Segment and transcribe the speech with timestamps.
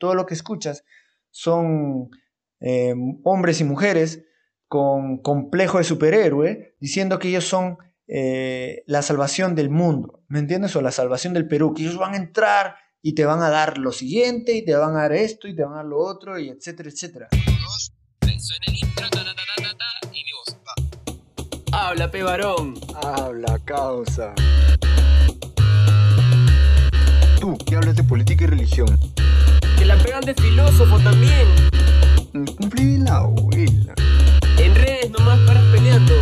[0.00, 0.82] todo lo que escuchas
[1.30, 2.10] son
[2.58, 4.24] eh, hombres y mujeres
[4.66, 10.74] con complejo de superhéroe, diciendo que ellos son eh, la salvación del mundo, ¿me entiendes?
[10.74, 13.78] O la salvación del Perú, que ellos van a entrar y te van a dar
[13.78, 16.38] lo siguiente, y te van a dar esto, y te van a dar lo otro,
[16.38, 17.28] y etcétera, etcétera.
[21.72, 22.74] Habla, pe varón.
[23.02, 24.34] Habla, causa.
[27.40, 29.09] Tú, que hablas de política y religión.
[29.90, 31.48] La pegan de filósofo también.
[32.32, 33.92] Cumplí la abuela.
[34.56, 36.14] En redes nomás paras peleando.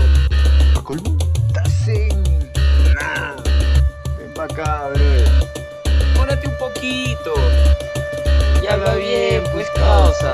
[0.72, 1.18] ¿Pa colmo?
[1.48, 2.22] Estás en...
[2.94, 3.36] Nah.
[4.16, 5.04] Ven pa' acá, bro.
[6.16, 7.34] Pórate un poquito.
[8.62, 10.32] Ya va bien, pues causa.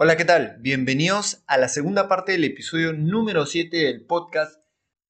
[0.00, 0.58] Hola, ¿qué tal?
[0.60, 4.62] Bienvenidos a la segunda parte del episodio número 7 del podcast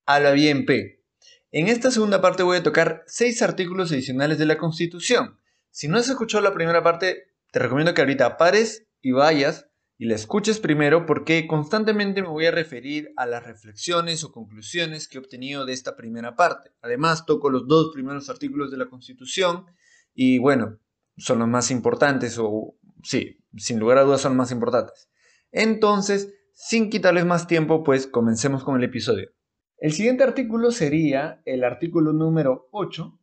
[0.07, 1.05] Habla Bien P.
[1.53, 5.39] En esta segunda parte voy a tocar 6 artículos adicionales de la Constitución.
[5.71, 9.67] Si no has escuchado la primera parte, te recomiendo que ahorita pares y vayas
[9.99, 15.07] y la escuches primero porque constantemente me voy a referir a las reflexiones o conclusiones
[15.07, 16.71] que he obtenido de esta primera parte.
[16.81, 19.67] Además, toco los dos primeros artículos de la Constitución
[20.15, 20.79] y bueno,
[21.19, 25.09] son los más importantes o sí, sin lugar a dudas son más importantes.
[25.53, 29.31] Entonces, sin quitarles más tiempo, pues comencemos con el episodio.
[29.79, 33.19] El siguiente artículo sería el artículo número 8,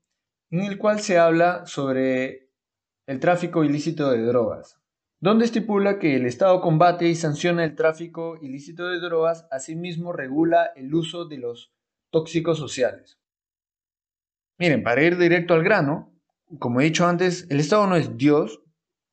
[0.51, 2.49] en el cual se habla sobre
[3.07, 4.79] el tráfico ilícito de drogas,
[5.19, 10.71] donde estipula que el Estado combate y sanciona el tráfico ilícito de drogas, asimismo regula
[10.75, 11.73] el uso de los
[12.09, 13.19] tóxicos sociales.
[14.57, 16.13] Miren, para ir directo al grano,
[16.59, 18.61] como he dicho antes, el Estado no es Dios,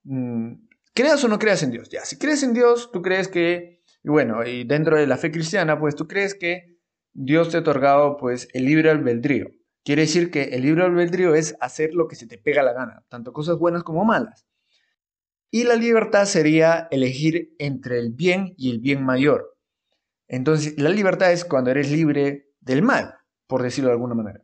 [0.04, 0.52] mm,
[0.94, 1.88] creas o no creas en Dios.
[1.88, 5.30] Ya, si crees en Dios, tú crees que, y bueno, y dentro de la fe
[5.30, 6.78] cristiana, pues tú crees que
[7.12, 9.50] Dios te ha otorgado pues el libre albedrío.
[9.84, 13.04] Quiere decir que el libre albedrío es hacer lo que se te pega la gana,
[13.08, 14.46] tanto cosas buenas como malas.
[15.50, 19.58] Y la libertad sería elegir entre el bien y el bien mayor.
[20.28, 24.42] Entonces, la libertad es cuando eres libre del mal, por decirlo de alguna manera.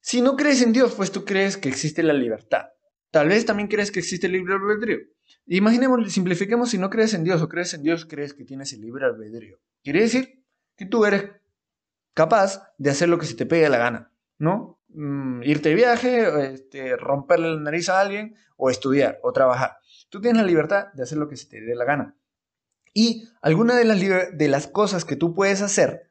[0.00, 2.66] Si no crees en Dios, pues tú crees que existe la libertad.
[3.10, 4.98] Tal vez también crees que existe el libre albedrío.
[5.46, 8.80] Imaginemos, simplifiquemos, si no crees en Dios o crees en Dios, crees que tienes el
[8.80, 9.58] libre albedrío.
[9.82, 10.44] Quiere decir
[10.76, 11.30] que tú eres
[12.14, 14.80] capaz de hacer lo que se te pegue la gana, ¿no?
[14.88, 19.78] Mm, irte de viaje, este, romperle la nariz a alguien, o estudiar, o trabajar.
[20.08, 22.16] Tú tienes la libertad de hacer lo que se te dé la gana.
[22.92, 26.10] Y algunas de de las cosas que tú puedes hacer,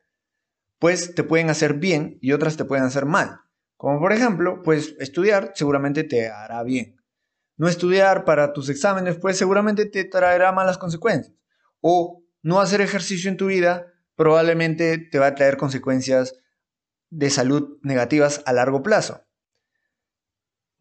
[0.79, 3.41] pues te pueden hacer bien y otras te pueden hacer mal.
[3.79, 7.01] Como por ejemplo, pues estudiar seguramente te hará bien.
[7.55, 11.33] No estudiar para tus exámenes, pues seguramente te traerá malas consecuencias.
[11.79, 13.85] O no hacer ejercicio en tu vida
[14.17, 16.35] probablemente te va a traer consecuencias
[17.09, 19.23] de salud negativas a largo plazo.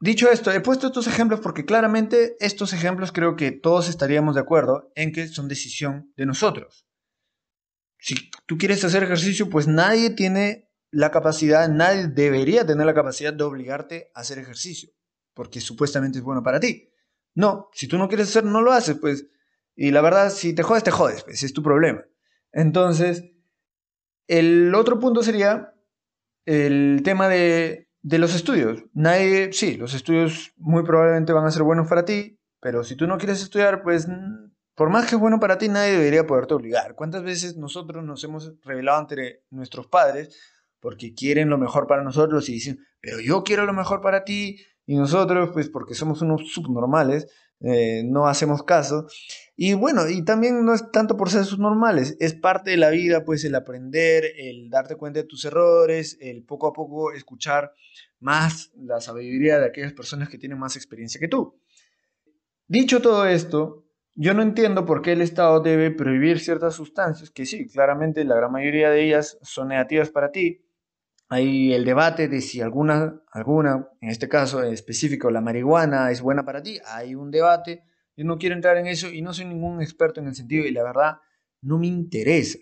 [0.01, 4.41] Dicho esto, he puesto estos ejemplos porque claramente estos ejemplos creo que todos estaríamos de
[4.41, 6.89] acuerdo en que son decisión de nosotros.
[8.01, 13.33] Si tú quieres hacer ejercicio, pues nadie tiene la capacidad, nadie debería tener la capacidad
[13.33, 14.91] de obligarte a hacer ejercicio,
[15.35, 16.91] porque supuestamente es bueno para ti.
[17.35, 19.27] No, si tú no quieres hacer, no lo haces, pues.
[19.75, 22.05] Y la verdad, si te jodes, te jodes, pues es tu problema.
[22.53, 23.25] Entonces,
[24.27, 25.75] el otro punto sería
[26.47, 28.83] el tema de, de los estudios.
[28.93, 33.07] Nadie, sí, los estudios muy probablemente van a ser buenos para ti, pero si tú
[33.07, 34.09] no quieres estudiar, pues
[34.75, 36.95] por más que es bueno para ti, nadie debería poderte obligar.
[36.95, 40.37] ¿Cuántas veces nosotros nos hemos revelado ante nuestros padres
[40.81, 44.59] porque quieren lo mejor para nosotros y dicen, pero yo quiero lo mejor para ti,
[44.89, 47.27] y nosotros, pues porque somos unos subnormales,
[47.61, 49.07] eh, no hacemos caso.
[49.55, 53.23] Y bueno, y también no es tanto por ser subnormales, es parte de la vida,
[53.23, 57.75] pues el aprender, el darte cuenta de tus errores, el poco a poco escuchar
[58.19, 61.61] más la sabiduría de aquellas personas que tienen más experiencia que tú.
[62.67, 63.85] Dicho todo esto,
[64.15, 68.37] yo no entiendo por qué el Estado debe prohibir ciertas sustancias, que sí, claramente la
[68.37, 70.65] gran mayoría de ellas son negativas para ti,
[71.29, 76.45] hay el debate de si alguna, alguna, en este caso específico, la marihuana es buena
[76.45, 76.79] para ti.
[76.87, 77.85] Hay un debate.
[78.17, 80.71] Yo no quiero entrar en eso y no soy ningún experto en el sentido y
[80.71, 81.19] la verdad
[81.61, 82.59] no me interesa.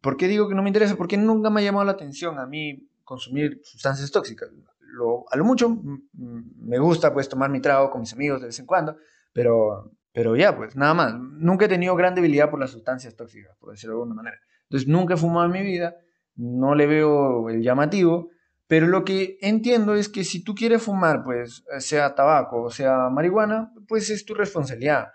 [0.00, 0.94] ¿Por qué digo que no me interesa?
[0.96, 4.48] Porque nunca me ha llamado la atención a mí consumir sustancias tóxicas.
[4.80, 5.76] Lo, a lo mucho
[6.12, 8.96] me gusta pues tomar mi trago con mis amigos de vez en cuando,
[9.32, 11.14] pero, pero ya pues nada más.
[11.18, 14.40] Nunca he tenido gran debilidad por las sustancias tóxicas, por decirlo de alguna manera.
[14.62, 15.96] Entonces nunca he fumado en mi vida
[16.36, 18.30] no le veo el llamativo,
[18.66, 23.10] pero lo que entiendo es que si tú quieres fumar, pues sea tabaco o sea
[23.10, 25.08] marihuana, pues es tu responsabilidad,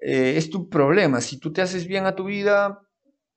[0.00, 1.20] eh, es tu problema.
[1.20, 2.80] Si tú te haces bien a tu vida,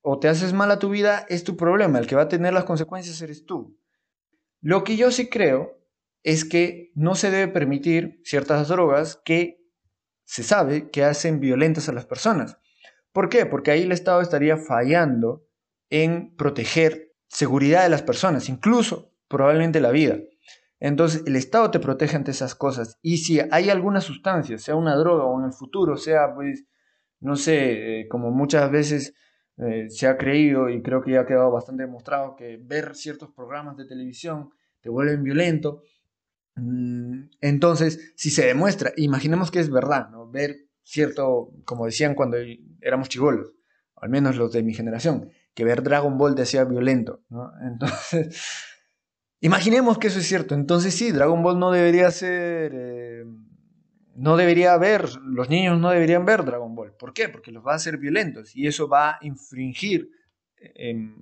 [0.02, 2.00] o te haces mal a tu vida, es tu problema.
[2.00, 3.78] El que va a tener las consecuencias eres tú.
[4.60, 5.80] Lo que yo sí creo
[6.24, 9.60] es que no se debe permitir ciertas drogas que
[10.24, 12.58] se sabe que hacen violentas a las personas.
[13.12, 13.46] ¿Por qué?
[13.46, 15.46] Porque ahí el Estado estaría fallando
[15.90, 20.18] en proteger seguridad de las personas, incluso probablemente la vida.
[20.80, 23.00] Entonces el Estado te protege ante esas cosas.
[23.02, 26.66] Y si hay alguna sustancia, sea una droga o en el futuro, sea pues,
[27.20, 29.14] no sé, eh, como muchas veces
[29.58, 33.30] eh, se ha creído y creo que ya ha quedado bastante demostrado que ver ciertos
[33.30, 34.50] programas de televisión
[34.82, 35.84] te vuelven violento.
[36.56, 40.30] Mm, entonces, si se demuestra, imaginemos que es verdad, ¿no?
[40.30, 42.38] Ver cierto, como decían cuando
[42.82, 43.54] éramos chivolos,
[43.96, 47.22] al menos los de mi generación, que ver Dragon Ball te hacía violento.
[47.62, 48.42] Entonces,
[49.40, 50.56] imaginemos que eso es cierto.
[50.56, 52.72] Entonces sí, Dragon Ball no debería ser...
[52.74, 53.26] Eh,
[54.14, 56.94] no debería haber, los niños no deberían ver Dragon Ball.
[56.94, 57.30] ¿Por qué?
[57.30, 60.12] Porque los va a hacer violentos y eso va a infringir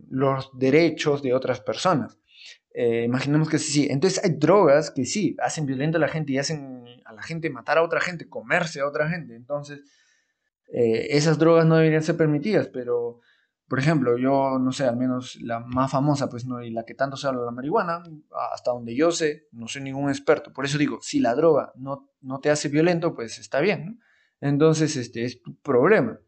[0.10, 2.20] los derechos de otras personas.
[2.74, 3.88] Eh, imaginemos que sí, sí.
[3.90, 7.50] Entonces hay drogas que sí, hacen violento a la gente y hacen a la gente
[7.50, 9.36] matar a otra gente, comerse a otra gente.
[9.36, 9.82] Entonces,
[10.72, 13.22] eh, esas drogas no deberían ser permitidas, pero
[13.69, 16.95] por ejemplo, yo no sé, al menos la más famosa, pues no, y la que
[16.95, 18.01] tanto se habla, la marihuana,
[18.51, 20.51] hasta donde yo sé, no soy ningún experto.
[20.51, 23.98] Por eso digo, si la droga no, no te hace violento, pues está bien, ¿no?
[24.42, 26.19] Entonces, este es tu problema.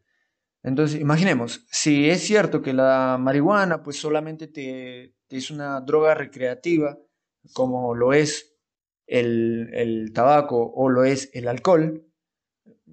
[0.62, 6.96] Entonces, imaginemos, si es cierto que la marihuana, pues solamente te, es una droga recreativa,
[7.54, 8.56] como lo es
[9.06, 12.06] el, el, tabaco o lo es el alcohol,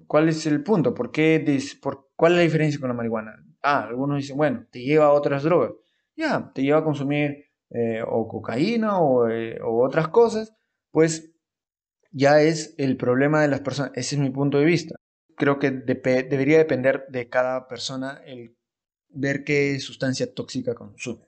[0.08, 0.92] ¿cuál es el punto?
[0.92, 3.36] ¿Por qué, por, ¿Cuál es la diferencia con la marihuana?
[3.62, 5.72] Ah, algunos dicen, bueno, te lleva a otras drogas.
[6.16, 8.98] Ya, te lleva a consumir eh, o cocaína
[9.30, 10.54] eh, o, otras cosas,
[10.90, 11.30] pues
[12.10, 13.92] ya es el problema de las personas.
[13.94, 14.96] Ese es mi punto de vista.
[15.36, 18.56] Creo que debería depender de cada persona el
[19.08, 21.26] ver qué sustancia tóxica consume.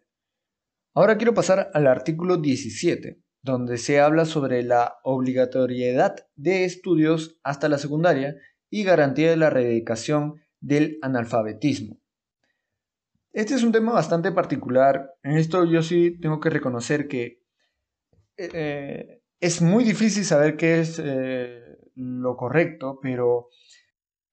[0.95, 7.69] Ahora quiero pasar al artículo 17, donde se habla sobre la obligatoriedad de estudios hasta
[7.69, 8.37] la secundaria
[8.69, 12.02] y garantía de la erradicación del analfabetismo.
[13.33, 15.15] Este es un tema bastante particular.
[15.23, 17.43] En esto yo sí tengo que reconocer que
[18.37, 23.49] eh, es muy difícil saber qué es eh, lo correcto, pero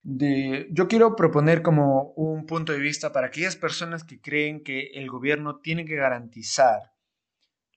[0.02, 5.08] yo quiero proponer como un punto de vista para aquellas personas que creen que el
[5.08, 6.92] gobierno tiene que garantizar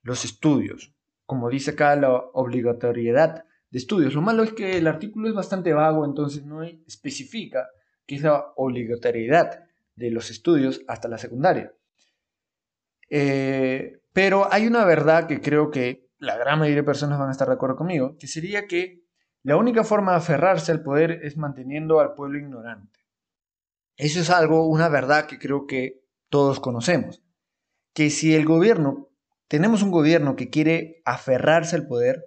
[0.02, 0.94] los estudios,
[1.26, 4.14] como dice acá la obligatoriedad de estudios.
[4.14, 7.68] Lo malo es que el artículo es bastante vago, entonces no especifica
[8.06, 11.74] qué es la obligatoriedad de los estudios hasta la secundaria.
[13.10, 17.32] Eh, pero hay una verdad que creo que la gran mayoría de personas van a
[17.32, 19.04] estar de acuerdo conmigo, que sería que
[19.44, 23.00] la única forma de aferrarse al poder es manteniendo al pueblo ignorante.
[23.98, 27.22] Eso es algo, una verdad que creo que todos conocemos.
[27.94, 29.10] Que si el gobierno,
[29.48, 32.24] tenemos un gobierno que quiere aferrarse al poder,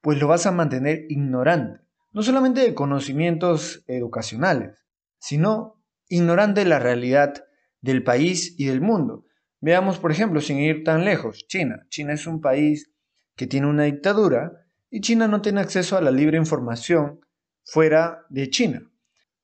[0.00, 1.80] pues lo vas a mantener ignorante.
[2.12, 4.84] No solamente de conocimientos educacionales,
[5.18, 5.75] sino
[6.08, 7.44] ignorante de la realidad
[7.80, 9.24] del país y del mundo.
[9.60, 11.86] Veamos, por ejemplo, sin ir tan lejos, China.
[11.88, 12.92] China es un país
[13.36, 17.20] que tiene una dictadura y China no tiene acceso a la libre información
[17.64, 18.90] fuera de China.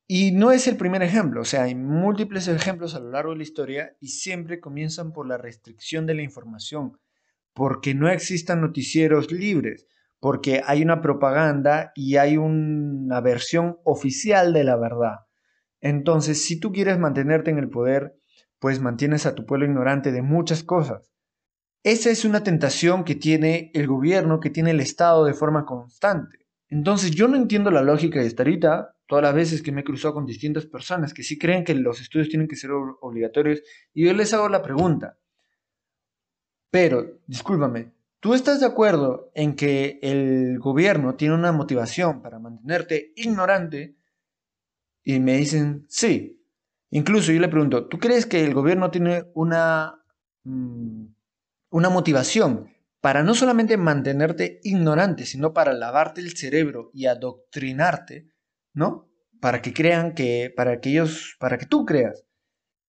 [0.06, 3.38] Y no es el primer ejemplo, o sea, hay múltiples ejemplos a lo largo de
[3.38, 6.98] la historia y siempre comienzan por la restricción de la información,
[7.54, 9.86] porque no existan noticieros libres,
[10.20, 15.16] porque hay una propaganda y hay una versión oficial de la verdad.
[15.82, 18.14] Entonces, si tú quieres mantenerte en el poder,
[18.58, 21.12] pues mantienes a tu pueblo ignorante de muchas cosas.
[21.82, 26.46] Esa es una tentación que tiene el gobierno, que tiene el Estado de forma constante.
[26.68, 29.84] Entonces, yo no entiendo la lógica de esta ahorita, todas las veces que me he
[29.84, 33.60] cruzado con distintas personas que sí creen que los estudios tienen que ser obligatorios,
[33.92, 35.18] y yo les hago la pregunta,
[36.72, 43.12] pero, discúlpame, ¿tú estás de acuerdo en que el gobierno tiene una motivación para mantenerte
[43.16, 43.96] ignorante
[45.04, 46.38] y me dicen, sí.
[46.90, 50.04] Incluso yo le pregunto, ¿tú crees que el gobierno tiene una,
[50.44, 51.06] mm,
[51.70, 52.68] una motivación
[53.00, 58.28] para no solamente mantenerte ignorante, sino para lavarte el cerebro y adoctrinarte,
[58.74, 59.08] ¿no?
[59.40, 62.24] Para que crean que, para que ellos, para que tú creas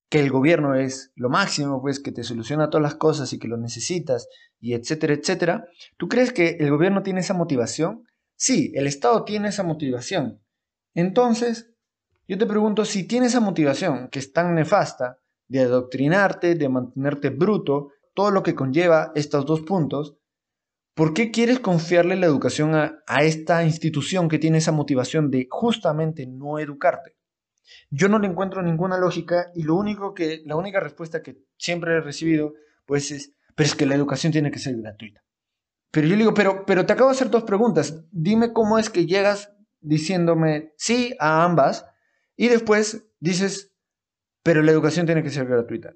[0.09, 3.47] que el gobierno es lo máximo, pues que te soluciona todas las cosas y que
[3.47, 4.27] lo necesitas
[4.59, 5.65] y etcétera, etcétera.
[5.97, 8.07] ¿Tú crees que el gobierno tiene esa motivación?
[8.35, 10.43] Sí, el Estado tiene esa motivación.
[10.93, 11.72] Entonces,
[12.27, 17.29] yo te pregunto si tienes esa motivación que es tan nefasta de adoctrinarte, de mantenerte
[17.29, 20.17] bruto, todo lo que conlleva estos dos puntos,
[20.95, 26.25] ¿por qué quieres confiarle la educación a, esta institución que tiene esa motivación de justamente
[26.27, 27.17] no educarte?
[27.89, 31.93] Yo no le encuentro ninguna lógica y lo único que, la única respuesta que siempre
[31.93, 32.53] he recibido,
[32.85, 35.23] pues es, pero es que la educación tiene que ser gratuita.
[35.91, 38.03] Pero yo le digo, pero, pero te acabo de hacer dos preguntas.
[38.11, 41.85] Dime cómo es que llegas diciéndome sí a ambas
[42.35, 43.73] y después dices,
[44.43, 45.93] pero la educación tiene que ser gratuita.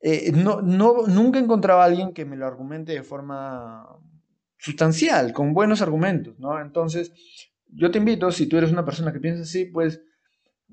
[0.00, 3.88] Eh, no, no, nunca encontraba a alguien que me lo argumente de forma
[4.58, 6.60] sustancial, con buenos argumentos, ¿no?
[6.60, 7.12] Entonces,
[7.68, 10.02] yo te invito, si tú eres una persona que piensa así, pues,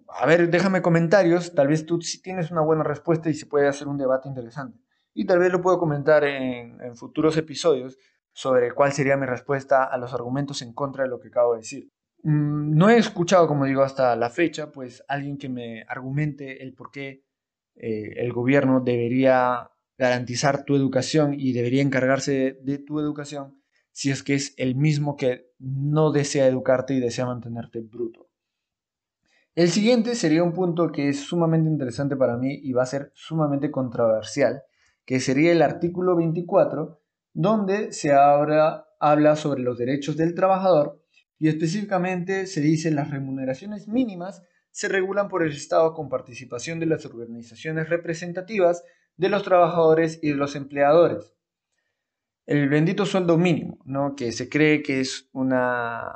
[0.07, 3.67] a ver, déjame comentarios, tal vez tú sí tienes una buena respuesta y se puede
[3.67, 4.79] hacer un debate interesante.
[5.13, 7.97] Y tal vez lo puedo comentar en, en futuros episodios
[8.33, 11.59] sobre cuál sería mi respuesta a los argumentos en contra de lo que acabo de
[11.59, 11.89] decir.
[12.23, 16.73] Mm, no he escuchado, como digo, hasta la fecha, pues alguien que me argumente el
[16.73, 17.23] por qué
[17.75, 23.61] eh, el gobierno debería garantizar tu educación y debería encargarse de tu educación
[23.91, 28.29] si es que es el mismo que no desea educarte y desea mantenerte bruto.
[29.53, 33.11] El siguiente sería un punto que es sumamente interesante para mí y va a ser
[33.13, 34.63] sumamente controversial,
[35.05, 37.01] que sería el artículo 24,
[37.33, 41.00] donde se habla, habla sobre los derechos del trabajador
[41.41, 46.85] y específicamente se dice las remuneraciones mínimas se regulan por el Estado con participación de
[46.85, 48.83] las organizaciones representativas
[49.17, 51.33] de los trabajadores y de los empleadores.
[52.45, 54.15] El bendito sueldo mínimo, ¿no?
[54.15, 56.13] que se cree que es una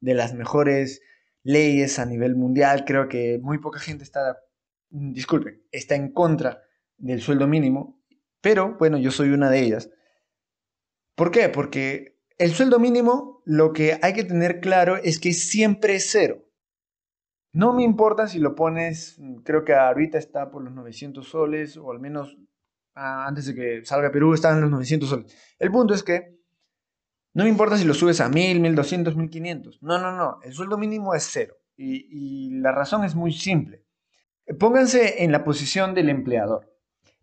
[0.00, 1.00] de las mejores
[1.42, 4.42] leyes a nivel mundial, creo que muy poca gente está,
[4.90, 6.62] disculpen, está en contra
[6.98, 7.98] del sueldo mínimo,
[8.42, 9.90] pero bueno, yo soy una de ellas.
[11.14, 11.48] ¿Por qué?
[11.48, 16.44] Porque el sueldo mínimo, lo que hay que tener claro es que siempre es cero.
[17.52, 21.90] No me importa si lo pones, creo que ahorita está por los 900 soles, o
[21.90, 22.36] al menos
[22.94, 25.36] ah, antes de que salga Perú estaban los 900 soles.
[25.58, 26.36] El punto es que
[27.32, 29.82] no me importa si lo subes a 1000, 1200, 1500.
[29.82, 30.38] No, no, no.
[30.42, 31.56] El sueldo mínimo es cero.
[31.76, 33.84] Y, y la razón es muy simple.
[34.58, 36.72] Pónganse en la posición del empleador.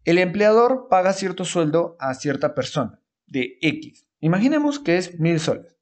[0.04, 4.08] El empleador paga cierto sueldo a cierta persona de X.
[4.24, 5.76] Imaginemos que es mil soles.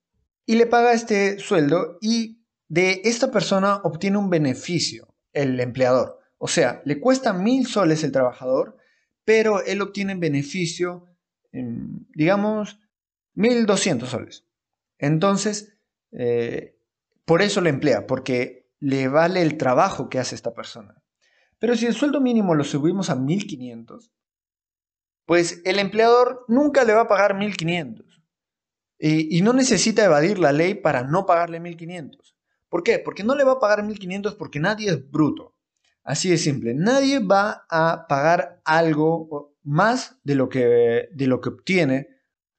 [0.47, 6.17] Y le paga este sueldo y de esta persona obtiene un beneficio el empleador.
[6.39, 8.77] O sea, le cuesta mil soles el trabajador,
[9.25, 11.05] pero él obtiene beneficio,
[11.51, 12.79] digamos,
[13.35, 14.47] mil doscientos soles.
[14.97, 15.77] Entonces,
[16.11, 16.79] eh,
[17.25, 21.03] por eso le emplea, porque le vale el trabajo que hace esta persona.
[21.59, 24.11] Pero si el sueldo mínimo lo subimos a 1500,
[25.27, 28.20] pues el empleador nunca le va a pagar 1500
[29.03, 32.35] y, no necesita evadir la ley para no pagarle 1.500.
[32.69, 32.99] ¿Por qué?
[32.99, 35.55] Porque no le va a pagar 1.500 porque nadie es bruto.
[36.03, 36.75] Así de simple.
[36.75, 42.09] Nadie va a pagar algo más de lo que, de lo que obtiene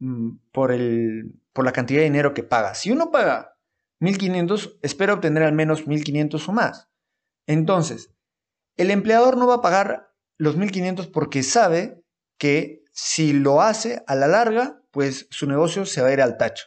[0.01, 2.75] mm, por, el, por la cantidad de dinero que paga.
[2.75, 3.57] Si uno paga
[4.01, 6.89] 1.500, espera obtener al menos 1.500 o más.
[7.47, 8.11] Entonces,
[8.77, 12.03] el empleador no va a pagar los 1.500 porque sabe
[12.37, 16.37] que si lo hace a la larga pues su negocio se va a ir al
[16.37, 16.67] tacho.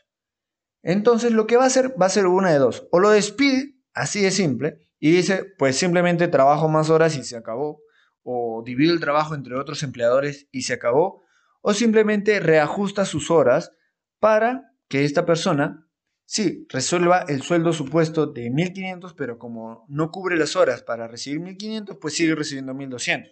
[0.82, 2.88] Entonces lo que va a hacer va a ser una de dos.
[2.92, 7.38] O lo despide, así de simple, y dice, pues simplemente trabajo más horas y se
[7.38, 7.82] acabó.
[8.24, 11.24] O divide el trabajo entre otros empleadores y se acabó.
[11.62, 13.72] O simplemente reajusta sus horas
[14.20, 15.88] para que esta persona,
[16.26, 21.40] sí, resuelva el sueldo supuesto de 1.500, pero como no cubre las horas para recibir
[21.42, 23.32] 1.500, pues sigue recibiendo 1.200.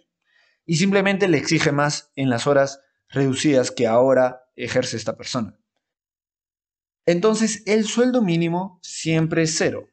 [0.66, 2.80] Y simplemente le exige más en las horas
[3.14, 5.58] reducidas que ahora ejerce esta persona.
[7.06, 9.88] Entonces, el sueldo mínimo siempre es cero,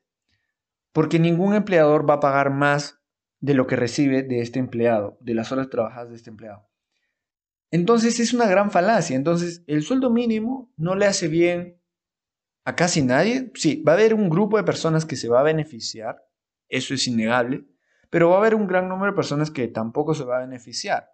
[0.92, 3.00] porque ningún empleador va a pagar más
[3.40, 6.70] de lo que recibe de este empleado, de las horas trabajadas de este empleado.
[7.72, 9.16] Entonces es una gran falacia.
[9.16, 11.82] Entonces el sueldo mínimo no le hace bien
[12.66, 13.52] a casi nadie.
[13.56, 16.24] Sí, va a haber un grupo de personas que se va a beneficiar,
[16.68, 17.66] eso es innegable,
[18.10, 21.10] pero va a haber un gran número de personas que tampoco se va a beneficiar.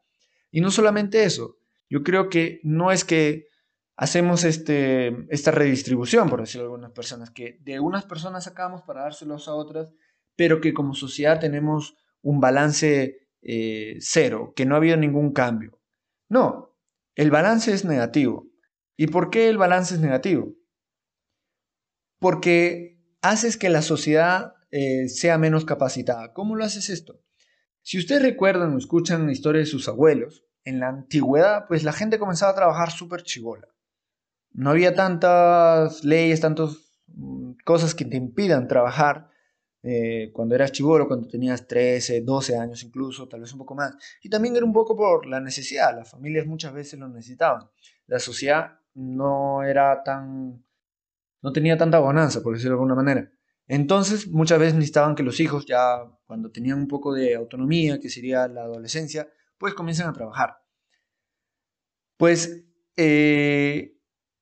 [0.51, 1.57] Y no solamente eso,
[1.89, 3.47] yo creo que no es que
[3.95, 9.01] hacemos este, esta redistribución, por decirlo de algunas personas, que de unas personas sacamos para
[9.01, 9.93] dárselos a otras,
[10.35, 15.79] pero que como sociedad tenemos un balance eh, cero, que no ha habido ningún cambio.
[16.29, 16.75] No,
[17.15, 18.47] el balance es negativo.
[18.95, 20.53] ¿Y por qué el balance es negativo?
[22.19, 26.33] Porque haces que la sociedad eh, sea menos capacitada.
[26.33, 27.21] ¿Cómo lo haces esto?
[27.81, 31.93] Si ustedes recuerdan o escuchan la historia de sus abuelos, en la antigüedad, pues la
[31.93, 33.69] gente comenzaba a trabajar súper chivola.
[34.51, 39.29] No había tantas leyes, tantas mm, cosas que te impidan trabajar
[39.81, 43.95] eh, cuando eras chivolo, cuando tenías 13, 12 años incluso, tal vez un poco más.
[44.21, 47.69] Y también era un poco por la necesidad, las familias muchas veces lo necesitaban.
[48.05, 50.65] La sociedad no era tan,
[51.41, 53.31] no tenía tanta bonanza, por decirlo de alguna manera.
[53.67, 58.09] Entonces, muchas veces necesitaban que los hijos, ya cuando tenían un poco de autonomía, que
[58.09, 60.57] sería la adolescencia, pues comiencen a trabajar.
[62.17, 63.95] Pues, eh,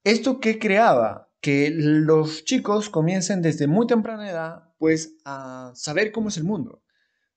[0.03, 1.29] ¿esto qué creaba?
[1.41, 6.81] Que los chicos comiencen desde muy temprana edad, pues, a saber cómo es el mundo.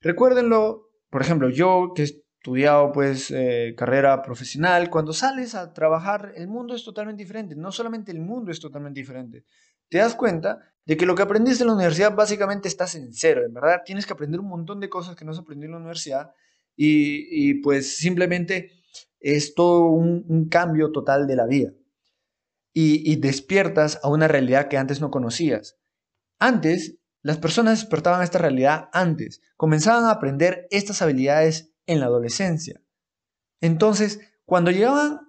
[0.01, 6.33] Recuérdenlo, por ejemplo, yo que he estudiado, pues, eh, carrera profesional, cuando sales a trabajar,
[6.37, 7.57] el mundo es totalmente diferente.
[7.57, 9.45] No solamente el mundo es totalmente diferente,
[9.89, 13.43] te das cuenta de que lo que aprendiste en la universidad básicamente estás en cero,
[13.45, 15.79] en verdad tienes que aprender un montón de cosas que no has aprendido en la
[15.79, 16.33] universidad
[16.81, 18.71] y, pues simplemente
[19.19, 21.73] es todo un, cambio total de la vida
[22.73, 25.77] y, despiertas a una realidad que antes no conocías.
[26.39, 32.07] Antes, las personas despertaban a esta realidad antes, comenzaban a aprender estas habilidades en la
[32.07, 32.81] adolescencia.
[33.61, 35.29] Entonces, cuando llegaban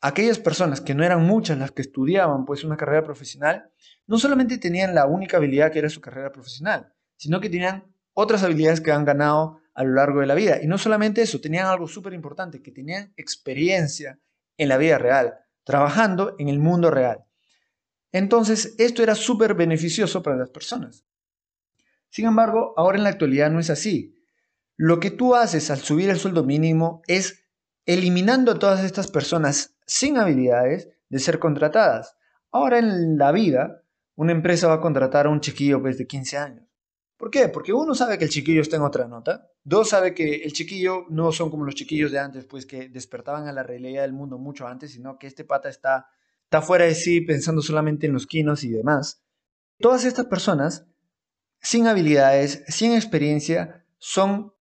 [0.00, 3.70] aquellas personas que no eran muchas las que estudiaban pues una carrera profesional,
[4.06, 7.84] no solamente tenían la única habilidad que era su carrera profesional, sino que tenían
[8.14, 10.62] otras habilidades que han ganado a lo largo de la vida.
[10.62, 14.20] Y no solamente eso, tenían algo súper importante, que tenían experiencia
[14.58, 17.24] en la vida real, trabajando en el mundo real.
[18.12, 21.06] Entonces, esto era súper beneficioso para las personas.
[22.10, 24.22] Sin embargo, ahora en la actualidad no es así.
[24.76, 27.46] Lo que tú haces al subir el sueldo mínimo es
[27.86, 32.18] eliminando a todas estas personas sin habilidades de ser contratadas.
[32.52, 33.82] Ahora en la vida,
[34.14, 36.69] una empresa va a contratar a un chiquillo pues, de 15 años.
[37.20, 37.48] ¿Por qué?
[37.48, 39.46] Porque uno sabe que el chiquillo está en otra nota.
[39.62, 43.46] Dos sabe que el chiquillo no son como los chiquillos de antes, pues que despertaban
[43.46, 46.08] a la realidad del mundo mucho antes, sino que este pata está,
[46.44, 49.22] está fuera de sí pensando solamente en los quinos y demás.
[49.78, 50.86] Todas estas personas,
[51.60, 54.54] sin habilidades, sin experiencia, son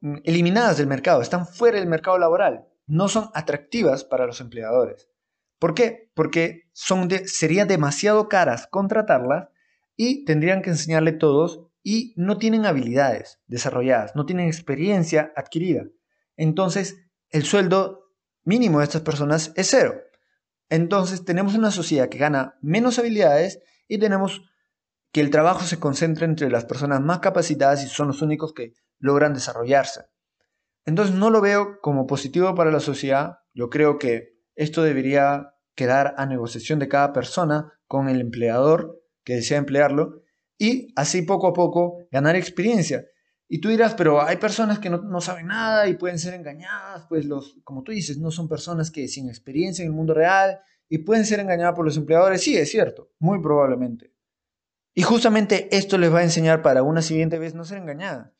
[0.00, 5.08] mm, eliminadas del mercado, están fuera del mercado laboral no son atractivas para los empleadores.
[5.58, 6.10] ¿Por qué?
[6.14, 9.48] Porque son sería demasiado caras contratarlas
[9.96, 15.84] y tendrían que enseñarle todos y no tienen habilidades desarrolladas, no tienen experiencia adquirida.
[16.36, 16.96] Entonces,
[17.28, 18.10] el sueldo
[18.42, 19.94] mínimo de estas personas es cero.
[20.70, 24.42] Entonces, tenemos una sociedad que gana menos habilidades y tenemos
[25.12, 28.72] que el trabajo se concentra entre las personas más capacitadas y son los únicos que
[28.98, 30.06] logran desarrollarse.
[30.86, 33.38] Entonces no lo veo como positivo para la sociedad.
[33.54, 39.36] Yo creo que esto debería quedar a negociación de cada persona con el empleador que
[39.36, 40.23] desea emplearlo
[40.58, 43.04] y así poco a poco ganar experiencia.
[43.48, 47.26] Y tú dirás, pero hay personas que no, saben nada y pueden ser engañadas, pues
[47.26, 50.98] los, como tú dices, no son personas que sin experiencia en el mundo real y
[50.98, 52.42] pueden ser engañadas por los empleadores.
[52.42, 54.12] Sí, es cierto, muy probablemente.
[54.94, 58.32] Y justamente esto les va a enseñar para una siguiente vez no ser engañadas.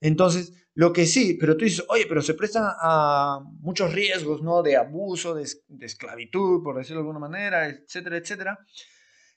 [0.00, 4.62] Entonces, lo que sí, pero tú dices, oye, pero se prestan a muchos riesgos, ¿no?
[4.62, 5.46] De abuso, de,
[5.80, 8.58] esclavitud, por decirlo de alguna manera, etcétera, etcétera.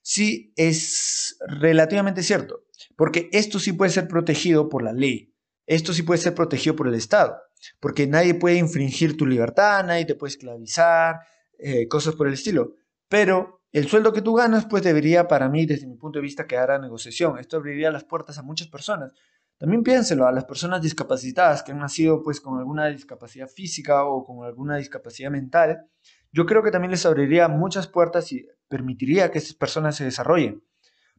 [0.02, 2.64] Sí, es relativamente cierto,
[2.96, 5.34] porque esto sí puede ser protegido por la ley,
[5.68, 7.38] esto sí puede ser protegido por el Estado,
[7.80, 11.20] porque nadie puede infringir tu libertad, nadie te puede esclavizar,
[11.60, 12.76] eh, cosas por el estilo.
[13.08, 16.48] Pero el sueldo que tú ganas, pues debería, para mí, desde mi punto de vista,
[16.48, 17.38] quedar a negociación.
[17.38, 19.14] Esto abriría las puertas a muchas personas
[19.62, 24.26] también piénselo a las personas discapacitadas que han nacido pues con alguna discapacidad física o
[24.26, 25.86] con alguna discapacidad mental.
[26.32, 30.64] Yo creo que también les abriría muchas puertas y permitiría que esas personas se desarrollen.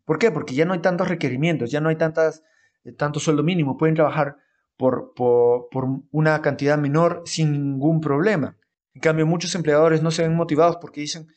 [0.04, 0.30] ¿Por qué?
[0.30, 2.42] Porque ya no hay tantos requerimientos, ya no hay tantas,
[2.84, 4.36] eh, tanto sueldo mínimo, pueden trabajar
[4.76, 8.56] por, por, por una cantidad menor sin ningún problema.
[8.94, 11.28] En cambio, muchos empleadores no se ven motivados porque dicen,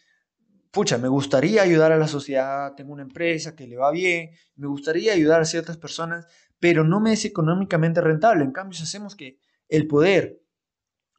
[0.72, 4.68] pucha, me gustaría ayudar a la sociedad, tengo una empresa que le va bien, me
[4.68, 6.28] gustaría ayudar a ciertas personas,
[6.60, 8.44] pero no me es económicamente rentable.
[8.44, 9.38] En cambio, si hacemos que
[9.70, 10.42] el poder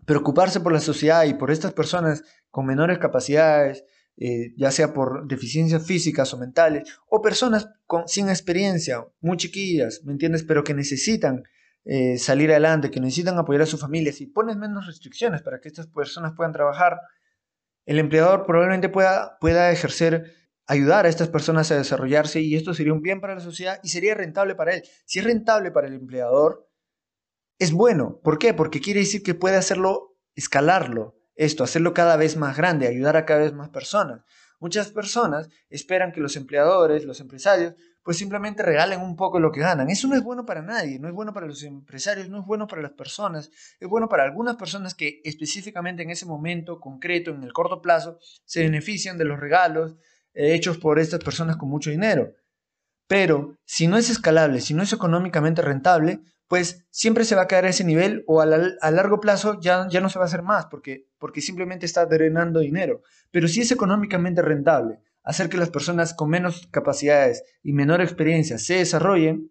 [0.06, 3.84] preocuparse por la sociedad y por estas personas con menores capacidades,
[4.16, 10.02] eh, ya sea por deficiencias físicas o mentales, o personas con, sin experiencia, muy chiquillas,
[10.04, 10.42] ¿me entiendes?
[10.44, 11.42] Pero que necesitan
[11.84, 15.68] eh, salir adelante, que necesitan apoyar a sus familias, y pones menos restricciones para que
[15.68, 16.98] estas personas puedan trabajar,
[17.84, 20.32] el empleador probablemente pueda, pueda ejercer
[20.66, 23.88] ayudar a estas personas a desarrollarse y esto sería un bien para la sociedad y
[23.88, 24.82] sería rentable para él.
[25.04, 26.65] Si es rentable para el empleador,
[27.58, 28.20] es bueno.
[28.22, 28.54] ¿Por qué?
[28.54, 33.24] Porque quiere decir que puede hacerlo, escalarlo, esto, hacerlo cada vez más grande, ayudar a
[33.24, 34.22] cada vez más personas.
[34.58, 39.60] Muchas personas esperan que los empleadores, los empresarios, pues simplemente regalen un poco lo que
[39.60, 39.90] ganan.
[39.90, 42.66] Eso no es bueno para nadie, no es bueno para los empresarios, no es bueno
[42.66, 47.42] para las personas, es bueno para algunas personas que específicamente en ese momento concreto, en
[47.42, 49.96] el corto plazo, se benefician de los regalos,
[50.32, 52.32] hechos por estas personas con mucho dinero.
[53.08, 57.46] Pero si no es escalable, si no es económicamente rentable, pues siempre se va a
[57.46, 60.42] quedar a ese nivel o a, largo plazo ya, ya no se va a hacer
[60.42, 63.02] más porque, porque simplemente está drenando dinero.
[63.30, 68.58] Pero si es económicamente rentable, hacer que las personas con menos capacidades y menor experiencia
[68.58, 69.50] se desarrollen,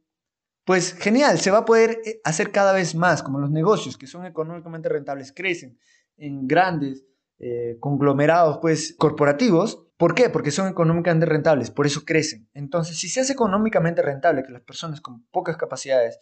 [0.64, 4.08] pues genial, se va a poder eh, hacer cada vez más, como los negocios que
[4.08, 5.78] son económicamente rentables crecen
[6.18, 7.06] en grandes
[7.38, 9.86] eh, conglomerados pues corporativos.
[9.98, 10.30] ¿Por qué?
[10.30, 12.50] Porque son económicamente rentables, por eso crecen.
[12.54, 16.20] Entonces, si se hace económicamente rentable que las personas con pocas capacidades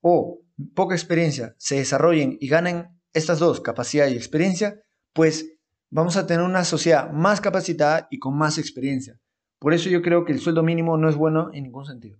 [0.00, 0.40] o
[0.74, 4.82] poca experiencia se desarrollen y ganen estas dos, capacidad y experiencia,
[5.12, 5.58] pues
[5.90, 9.18] vamos a tener una sociedad más capacitada y con más experiencia.
[9.58, 12.18] Por eso yo creo que el sueldo mínimo no es bueno en ningún sentido.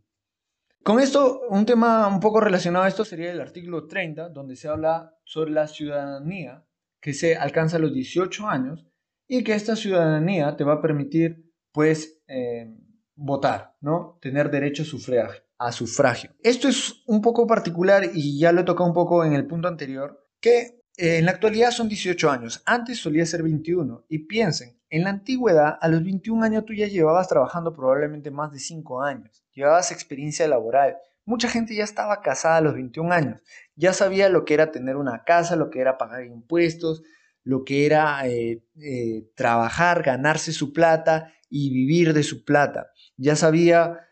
[0.82, 4.68] Con esto, un tema un poco relacionado a esto sería el artículo 30, donde se
[4.68, 6.64] habla sobre la ciudadanía
[7.00, 8.86] que se alcanza a los 18 años
[9.28, 12.74] y que esta ciudadanía te va a permitir, pues, eh,
[13.14, 14.18] votar, ¿no?
[14.20, 16.34] Tener derecho a sufragio, a sufragio.
[16.42, 20.26] Esto es un poco particular y ya lo he un poco en el punto anterior,
[20.40, 25.04] que eh, en la actualidad son 18 años, antes solía ser 21 y piensen, en
[25.04, 29.44] la antigüedad a los 21 años tú ya llevabas trabajando probablemente más de 5 años,
[29.52, 30.96] llevabas experiencia laboral,
[31.26, 33.42] mucha gente ya estaba casada a los 21 años,
[33.76, 37.02] ya sabía lo que era tener una casa, lo que era pagar impuestos,
[37.44, 42.92] lo que era eh, eh, trabajar, ganarse su plata y vivir de su plata.
[43.16, 44.06] Ya sabía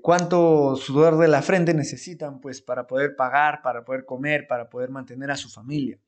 [0.00, 4.90] cuánto sudor de la frente necesitan pues para poder pagar, para poder comer, para poder
[4.90, 5.98] mantener a su familia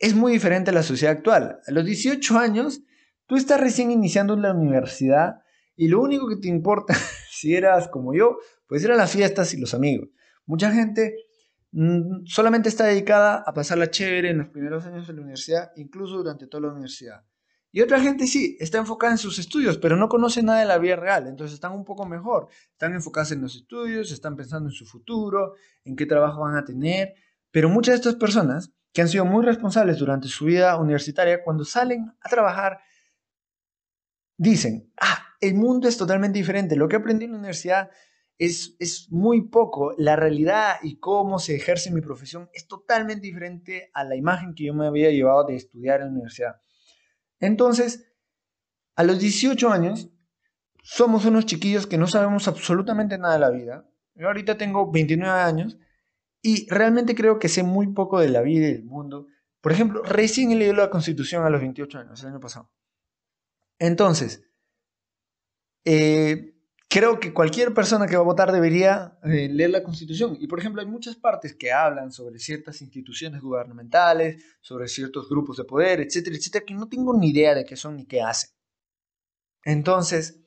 [0.00, 1.60] es muy diferente a la sociedad actual.
[1.64, 2.82] A los 18 años,
[3.26, 5.42] tú estás recién iniciando la universidad
[5.76, 6.94] y lo único que te importa,
[7.30, 10.08] si eras como yo, pues eran las fiestas y los amigos.
[10.46, 11.14] Mucha gente
[11.72, 16.16] mm, solamente está dedicada a pasarla chévere en los primeros años de la universidad, incluso
[16.16, 17.22] durante toda la universidad.
[17.72, 20.78] Y otra gente sí, está enfocada en sus estudios, pero no conoce nada de la
[20.78, 22.48] vida real, entonces están un poco mejor.
[22.72, 25.54] Están enfocados en los estudios, están pensando en su futuro,
[25.84, 27.14] en qué trabajo van a tener,
[27.50, 31.64] pero muchas de estas personas que han sido muy responsables durante su vida universitaria, cuando
[31.64, 32.80] salen a trabajar,
[34.36, 37.90] dicen, ah, el mundo es totalmente diferente, lo que aprendí en la universidad
[38.36, 43.90] es, es muy poco, la realidad y cómo se ejerce mi profesión es totalmente diferente
[43.92, 46.56] a la imagen que yo me había llevado de estudiar en la universidad.
[47.40, 48.12] Entonces,
[48.96, 50.10] a los 18 años,
[50.82, 53.90] somos unos chiquillos que no sabemos absolutamente nada de la vida.
[54.14, 55.78] Yo ahorita tengo 29 años
[56.42, 59.26] y realmente creo que sé muy poco de la vida y del mundo.
[59.60, 62.70] Por ejemplo, recién he leído la Constitución a los 28 años, el año pasado.
[63.78, 64.42] Entonces,
[65.84, 66.49] eh,
[66.90, 70.36] creo que cualquier persona que va a votar debería eh, leer la Constitución.
[70.40, 75.56] Y, por ejemplo, hay muchas partes que hablan sobre ciertas instituciones gubernamentales, sobre ciertos grupos
[75.56, 78.50] de poder, etcétera, etcétera, que no tengo ni idea de qué son ni qué hacen.
[79.62, 80.40] Entonces,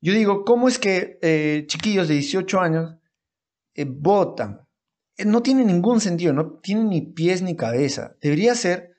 [0.00, 2.96] yo digo, ¿cómo es que eh, chiquillos de 18 años
[3.86, 4.66] votan?
[5.16, 8.16] Eh, no tiene ningún sentido, no tiene ni pies ni cabeza.
[8.20, 8.96] Debería ser,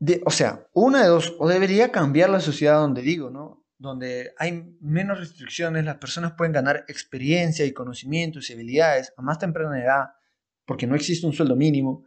[0.00, 3.65] de, o sea, una de dos, o debería cambiar la sociedad donde digo, ¿no?
[3.78, 9.38] Donde hay menos restricciones, las personas pueden ganar experiencia y conocimientos y habilidades a más
[9.38, 10.06] temprana edad,
[10.64, 12.04] porque no existe un sueldo mínimo.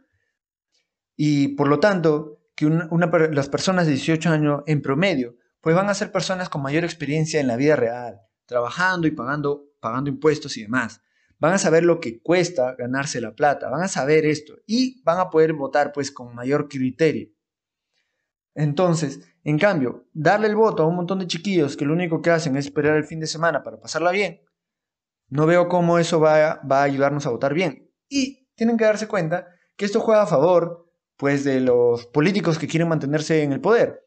[1.16, 5.94] Y por lo tanto, que las personas de 18 años en promedio, pues van a
[5.94, 10.62] ser personas con mayor experiencia en la vida real, trabajando y pagando, pagando impuestos y
[10.62, 11.00] demás
[11.40, 15.18] van a saber lo que cuesta ganarse la plata, van a saber esto y van
[15.18, 17.30] a poder votar pues con mayor criterio.
[18.54, 22.30] Entonces, en cambio, darle el voto a un montón de chiquillos que lo único que
[22.30, 24.42] hacen es esperar el fin de semana para pasarla bien,
[25.28, 27.90] no veo cómo eso va, a ayudarnos a votar bien.
[28.08, 32.66] Y tienen que darse cuenta que esto juega a favor pues de los políticos que
[32.66, 34.06] quieren mantenerse en el poder.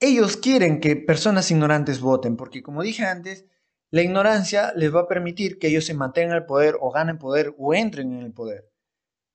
[0.00, 3.46] Ellos quieren que personas ignorantes voten, porque como dije antes,
[3.90, 7.16] la ignorancia les va a permitir que ellos se mantengan en el poder o ganen
[7.16, 8.70] poder o entren en el poder.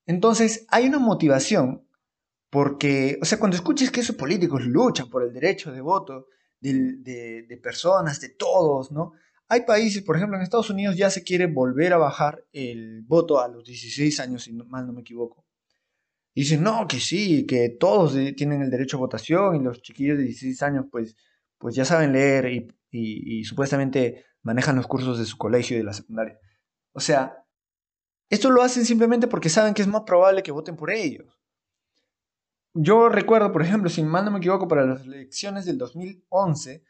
[0.05, 1.87] Entonces hay una motivación
[2.49, 6.27] porque, o sea, cuando escuches que esos políticos luchan por el derecho de voto
[6.59, 9.13] de, personas, de todos, ¿no?
[9.47, 13.39] Hay países, por ejemplo, en Estados Unidos ya se quiere volver a bajar el voto
[13.39, 15.45] a los 16 años, si mal no me equivoco.
[16.35, 20.23] dicen, no, que sí, que todos tienen el derecho a votación y los chiquillos de
[20.25, 21.15] 16 años pues,
[21.57, 25.85] pues ya saben leer y, y supuestamente manejan los cursos de su colegio y de
[25.85, 26.39] la secundaria.
[26.93, 27.43] O sea,
[28.29, 31.38] esto lo hacen simplemente porque saben que es más probable que voten por ellos.
[32.73, 36.83] Yo recuerdo, por ejemplo, si mal no me equivoco, para las elecciones del 2011,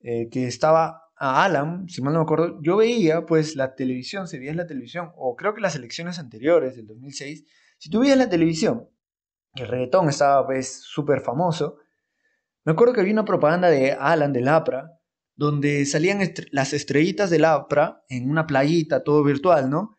[0.00, 4.26] eh, que estaba a Alan, si mal no me acuerdo, yo veía pues la televisión,
[4.26, 7.44] se veía en la televisión, o creo que las elecciones anteriores del 2006,
[7.78, 8.88] si tú veías la televisión,
[9.54, 11.76] el reggaetón estaba pues súper famoso,
[12.64, 14.98] me acuerdo que había una propaganda de Alan, del APRA,
[15.34, 16.20] donde salían
[16.52, 19.96] las estrellitas del APRA en una playita, todo virtual, ¿no?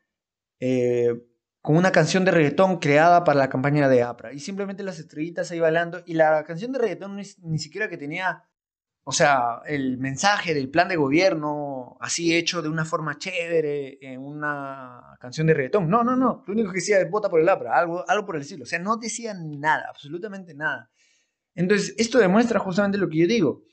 [0.59, 1.15] Eh,
[1.61, 4.33] con una canción de reggaetón creada para la campaña de APRA.
[4.33, 6.01] Y simplemente las estrellitas ahí bailando.
[6.05, 8.43] Y la canción de reggaetón ni, ni siquiera que tenía,
[9.03, 14.21] o sea, el mensaje del plan de gobierno así hecho de una forma chévere en
[14.21, 15.87] una canción de reggaetón.
[15.87, 16.43] No, no, no.
[16.47, 18.63] Lo único que decía es vota por el APRA, algo, algo por el estilo.
[18.63, 20.89] O sea, no decía nada, absolutamente nada.
[21.53, 23.63] Entonces, esto demuestra justamente lo que yo digo,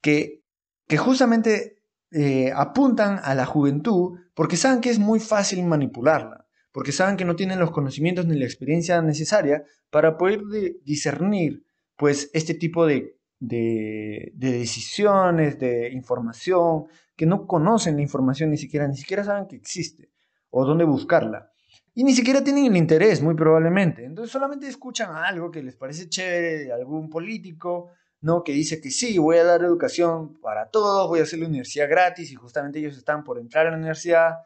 [0.00, 0.42] que,
[0.86, 6.92] que justamente eh, apuntan a la juventud porque saben que es muy fácil manipularla porque
[6.92, 10.42] saben que no tienen los conocimientos ni la experiencia necesaria para poder
[10.84, 11.64] discernir
[11.96, 18.86] pues este tipo de, de, decisiones, de información, que no conocen la información ni siquiera,
[18.86, 20.10] ni siquiera saben que existe
[20.50, 21.50] o dónde buscarla.
[21.92, 24.04] Y ni siquiera tienen el interés, muy probablemente.
[24.04, 28.44] Entonces solamente escuchan algo que les parece chévere de algún político, ¿no?
[28.44, 31.88] Que dice que sí, voy a dar educación para todos, voy a hacer la universidad
[31.88, 34.36] gratis y justamente ellos están por entrar a la universidad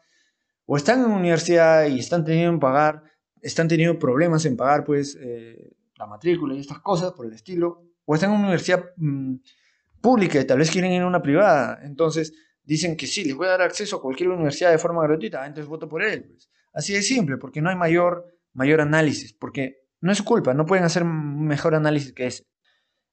[0.65, 3.03] o están en universidad y están teniendo pagar,
[3.41, 7.83] están teniendo problemas en pagar pues eh, la matrícula y estas cosas por el estilo,
[8.05, 9.35] o están en una universidad mm,
[10.01, 13.47] pública y tal vez quieren ir a una privada, entonces dicen que sí, les voy
[13.47, 16.25] a dar acceso a cualquier universidad de forma gratuita, entonces voto por él.
[16.25, 16.49] Pues.
[16.73, 20.83] Así de simple, porque no hay mayor, mayor análisis, porque no es culpa, no pueden
[20.83, 22.43] hacer mejor análisis que ese.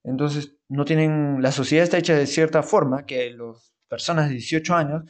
[0.03, 4.75] Entonces, no tienen, la sociedad está hecha de cierta forma que las personas de 18
[4.75, 5.03] años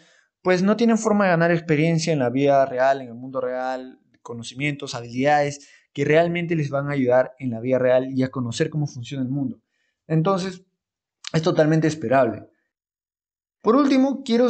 [0.43, 4.01] pues no tienen forma de ganar experiencia en la vida real, en el mundo real,
[4.23, 8.71] conocimientos, habilidades que realmente les van a ayudar en la vida real y a conocer
[8.71, 9.61] cómo funciona el mundo.
[10.07, 10.65] Entonces,
[11.33, 12.49] es totalmente esperable.
[13.61, 14.49] Por último, quiero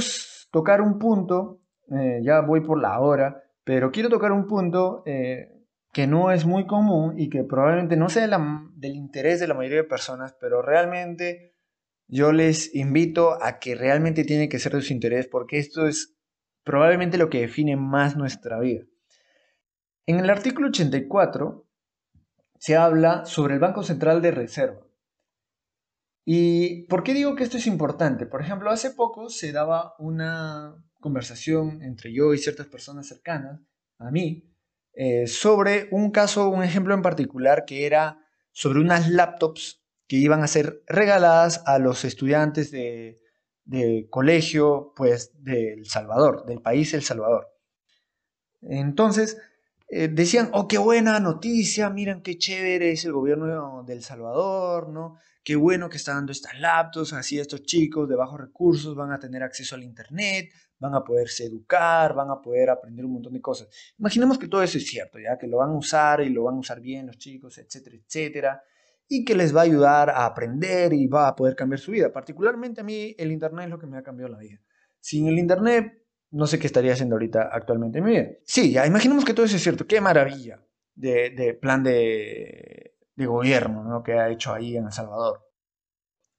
[0.50, 5.52] tocar un punto, eh, ya voy por la hora, pero quiero tocar un punto eh,
[5.92, 8.26] que no es muy común y que probablemente no sea
[8.74, 11.51] del interés de la mayoría de personas, pero realmente
[12.12, 16.14] yo les invito a que realmente tiene que ser de su interés porque esto es
[16.62, 18.84] probablemente lo que define más nuestra vida.
[20.04, 21.66] En el artículo 84
[22.58, 24.86] se habla sobre el Banco Central de Reserva.
[26.26, 28.26] ¿Y por qué digo que esto es importante?
[28.26, 33.58] Por ejemplo, hace poco se daba una conversación entre yo y ciertas personas cercanas
[33.98, 34.52] a mí
[34.92, 38.18] eh, sobre un caso, un ejemplo en particular que era
[38.50, 39.81] sobre unas laptops
[40.12, 43.18] que iban a ser regaladas a los estudiantes de,
[44.10, 47.48] colegio, pues, de El Salvador, del país El Salvador.
[48.60, 49.38] Entonces,
[49.88, 54.90] eh, decían, oh, qué buena noticia, miren qué chévere es el gobierno de El Salvador,
[54.90, 55.16] ¿no?
[55.42, 59.18] Qué bueno que está dando estas laptops, así estos chicos de bajos recursos van a
[59.18, 63.40] tener acceso al Internet, van a poderse educar, van a poder aprender un montón de
[63.40, 63.70] cosas.
[63.96, 66.56] Imaginemos que todo eso es cierto, ya que lo van a usar y lo van
[66.56, 68.62] a usar bien los chicos, etcétera, etcétera
[69.08, 72.12] y que les va a ayudar a aprender y va a poder cambiar su vida.
[72.12, 74.60] Particularmente a mí el Internet es lo que me ha cambiado la vida.
[75.00, 78.28] Sin el Internet, no sé qué estaría haciendo ahorita actualmente en mi vida.
[78.44, 79.86] Sí, ya imaginemos que todo eso es cierto.
[79.86, 80.62] Qué maravilla
[80.94, 85.46] de, plan de, gobierno que ha hecho ahí en El Salvador.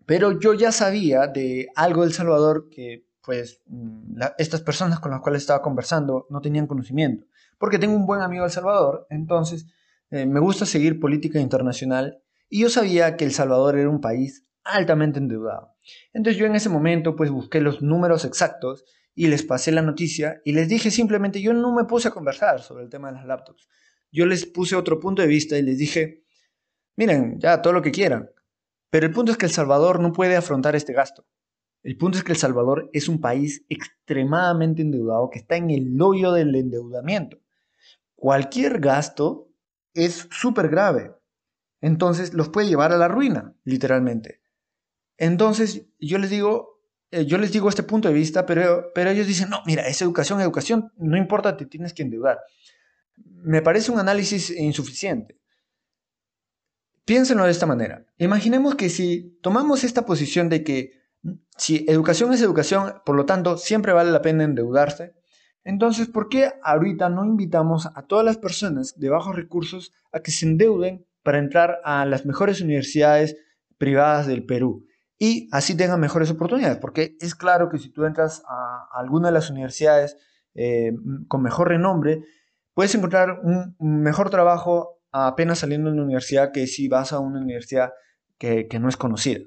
[0.06, 5.21] Pero yo ya sabía de algo del Salvador que pues mm, estas personas con las
[5.21, 7.26] cuales estaba conversando no tenían conocimiento.
[7.58, 9.67] Porque tengo un buen amigo del Salvador, entonces
[10.10, 12.22] eh, me gusta seguir política internacional
[12.53, 15.75] y yo sabía que El Salvador era un país altamente endeudado.
[16.13, 18.85] Entonces yo en ese momento pues busqué los números exactos
[19.15, 22.61] y les pasé la noticia y les dije simplemente, yo no me puse a conversar
[22.61, 23.67] sobre el tema de las laptops.
[24.11, 26.25] Yo les puse otro punto de vista y les dije,
[26.95, 28.29] miren, ya todo lo que quieran,
[28.91, 31.25] pero el punto es que El Salvador no puede afrontar este gasto.
[31.81, 35.99] El punto es que El Salvador es un país extremadamente endeudado que está en el
[35.99, 37.39] hoyo del endeudamiento.
[38.13, 39.49] Cualquier gasto
[39.95, 41.13] es súper grave
[41.83, 44.39] entonces los puede llevar a la ruina, literalmente.
[45.17, 46.79] Entonces yo les digo,
[47.11, 50.01] eh, yo les digo este punto de vista, pero, pero ellos dicen, no, mira, es
[50.01, 52.39] educación, educación, no importa, te tienes que endeudar.
[53.17, 55.37] Me parece un análisis insuficiente.
[57.03, 58.05] Piénsenlo de esta manera.
[58.17, 60.93] Imaginemos que si tomamos esta posición de que
[61.57, 65.15] si educación es educación, por lo tanto, siempre vale la pena endeudarse,
[65.65, 70.31] entonces, ¿por qué ahorita no invitamos a todas las personas de bajos recursos a que
[70.31, 73.38] se endeuden para entrar a las mejores universidades
[73.77, 74.86] privadas del Perú
[75.17, 79.33] y así tengan mejores oportunidades, porque es claro que si tú entras a alguna de
[79.33, 80.17] las universidades
[80.53, 80.91] eh,
[81.27, 82.23] con mejor renombre,
[82.73, 87.39] puedes encontrar un mejor trabajo apenas saliendo de una universidad que si vas a una
[87.39, 87.93] universidad
[88.38, 89.39] que, no es conocida,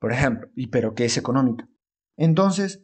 [0.00, 1.68] por ejemplo, y, pero que es económica.
[2.16, 2.82] Entonces,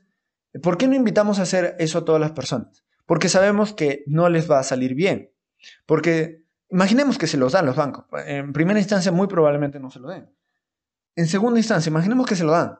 [0.62, 2.85] ¿por qué no invitamos a hacer eso a todas las personas?
[3.07, 5.33] Porque sabemos que no les va a salir bien,
[5.87, 8.04] porque Imaginemos que se los dan los bancos.
[8.26, 10.31] En primera instancia, muy probablemente no se lo den.
[11.16, 12.78] En segunda instancia, imaginemos que se lo dan.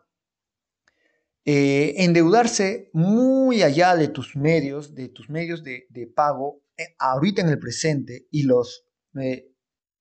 [1.44, 7.48] Eh, endeudarse muy allá de tus medios, de tus medios de, pago, eh, ahorita en
[7.48, 8.85] el presente y los
[9.18, 9.51] eh,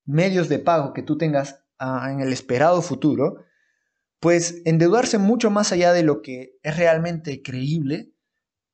[0.04, 3.44] medios de pago que tú tengas ah, en el esperado futuro,
[4.20, 8.12] pues endeudarse mucho más allá de lo que es realmente creíble,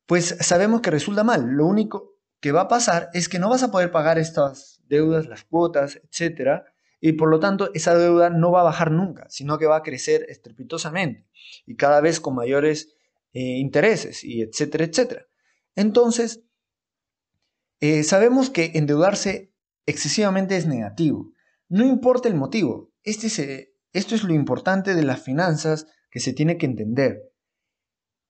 [0.07, 1.47] pues sabemos que resulta mal.
[1.47, 5.27] Lo único que va a pasar es que no vas a poder pagar estas deudas,
[5.27, 6.65] las cuotas, etcétera,
[7.01, 9.83] y por lo tanto esa deuda no va a bajar nunca, sino que va a
[9.83, 11.27] crecer estrepitosamente
[11.67, 12.97] y cada vez con mayores
[13.33, 15.27] eh, intereses y etcétera, etcétera.
[15.75, 16.43] Entonces,
[17.81, 19.53] eh, sabemos que endeudarse
[19.87, 21.33] excesivamente es negativo.
[21.69, 22.93] No importa el motivo.
[23.03, 27.31] Este esto es lo importante de las finanzas que se tiene que entender.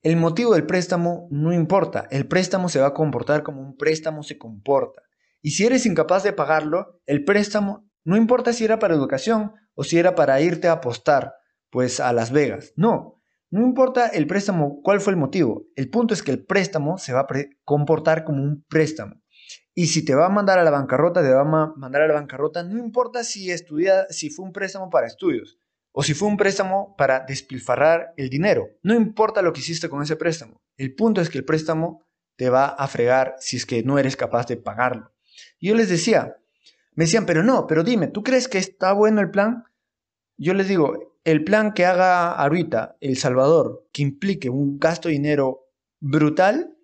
[0.02, 2.06] El motivo del préstamo no importa.
[2.10, 5.02] El préstamo se va a comportar como un préstamo se comporta.
[5.44, 9.84] Y si eres incapaz de pagarlo, el préstamo no importa si era para educación o
[9.84, 11.34] si era para irte a apostar,
[11.68, 12.72] pues a Las Vegas.
[12.76, 15.66] No, no importa el préstamo, cuál fue el motivo.
[15.76, 17.26] El punto es que el préstamo se va a
[17.62, 19.16] comportar como un préstamo.
[19.74, 22.14] Y si te va a mandar a la bancarrota, te va a mandar a la
[22.14, 25.58] bancarrota, no importa si estudia, si fue un préstamo para estudios
[25.92, 28.66] o si fue un préstamo para despilfarrar el dinero.
[28.82, 30.62] No importa lo que hiciste con ese préstamo.
[30.78, 32.02] El punto es que el préstamo
[32.38, 35.13] te va a fregar si es que no eres capaz de pagarlo.
[35.60, 36.36] Yo les decía,
[36.94, 39.64] me decían, pero no, pero dime, ¿tú crees que está bueno el plan?
[40.36, 45.14] Yo les digo, el plan que haga ahorita El Salvador, que implique un gasto de
[45.14, 45.68] dinero
[46.00, 46.76] brutal,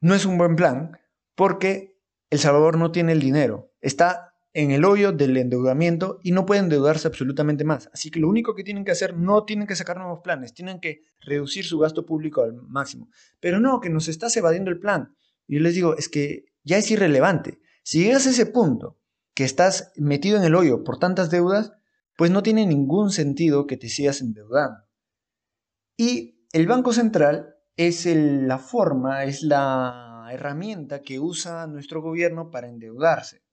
[0.00, 0.98] no es un buen plan
[1.34, 1.98] porque
[2.30, 6.60] el Salvador no tiene el dinero, está en el hoyo del endeudamiento y no puede
[6.60, 7.90] endeudarse absolutamente más.
[7.92, 10.78] Así que lo único que tienen que hacer, no tienen que sacar nuevos planes, tienen
[10.78, 13.08] que reducir su gasto público al máximo.
[13.40, 15.16] Pero no, que nos estás evadiendo el plan.
[15.48, 17.58] Yo les digo, es que ya es irrelevante.
[17.84, 18.98] Si llegas a ese punto,
[19.34, 21.72] que estás metido en el hoyo por tantas deudas,
[22.16, 24.84] pues no tiene ningún sentido que te sigas endeudando.
[25.96, 32.68] Y el Banco Central es la forma, es la herramienta que usa nuestro gobierno para
[32.68, 33.44] endeudarse.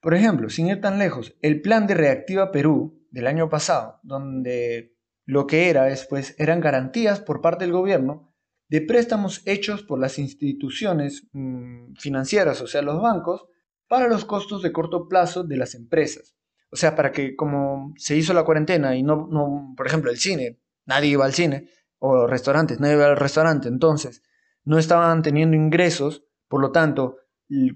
[0.00, 4.94] Por ejemplo, sin ir tan lejos, el plan de Reactiva Perú del año pasado, donde
[5.24, 8.25] lo que era después eran garantías por parte del gobierno
[8.68, 13.46] de préstamos hechos por las instituciones mm, financieras, o sea, los bancos,
[13.88, 16.34] para los costos de corto plazo de las empresas.
[16.70, 20.58] O sea, para que como se hizo la cuarentena y no, por ejemplo, el cine,
[20.84, 24.22] nadie iba al cine, o restaurantes, nadie iba al restaurante, entonces
[24.64, 27.16] no estaban teniendo ingresos, por lo tanto,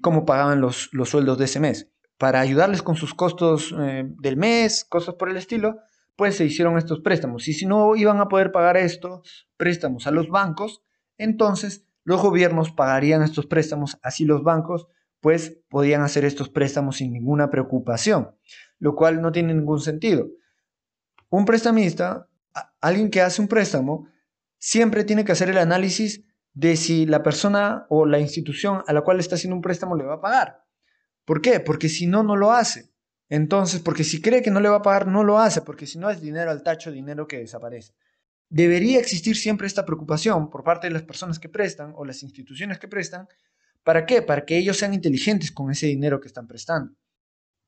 [0.01, 1.89] cómo pagaban los, los sueldos de ese mes.
[2.19, 5.79] Para ayudarles con sus costos eh, del mes, cosas por el estilo,
[6.21, 7.49] pues se hicieron estos préstamos.
[7.49, 10.83] Y si no iban a poder pagar estos préstamos a los bancos,
[11.17, 14.87] entonces los gobiernos pagarían estos préstamos, así los bancos
[15.21, 18.37] pues podían hacer estos préstamos sin ninguna preocupación,
[18.79, 20.29] lo cual no tiene ningún sentido.
[21.31, 22.29] Un prestamista,
[22.83, 24.07] alguien que hace un préstamo,
[24.59, 29.01] siempre tiene que hacer el análisis de si la persona o la institución a la
[29.01, 30.67] cual está haciendo un préstamo le va a pagar.
[31.25, 31.61] ¿Por qué?
[31.61, 32.90] Porque si no, no lo hace.
[33.31, 35.99] Entonces, porque si cree que no le va a pagar, no lo hace, porque si
[35.99, 37.95] no es dinero al tacho, dinero que desaparece.
[38.49, 42.81] Debería existir siempre esta preocupación por parte de las personas que prestan o las instituciones
[42.81, 43.29] que prestan.
[43.85, 44.21] ¿Para qué?
[44.21, 46.93] Para que ellos sean inteligentes con ese dinero que están prestando.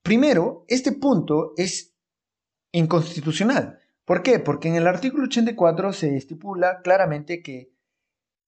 [0.03, 1.94] Primero, este punto es
[2.72, 3.79] inconstitucional.
[4.05, 4.40] ¿Por qué?
[4.40, 7.72] Porque en el artículo 84 se estipula claramente que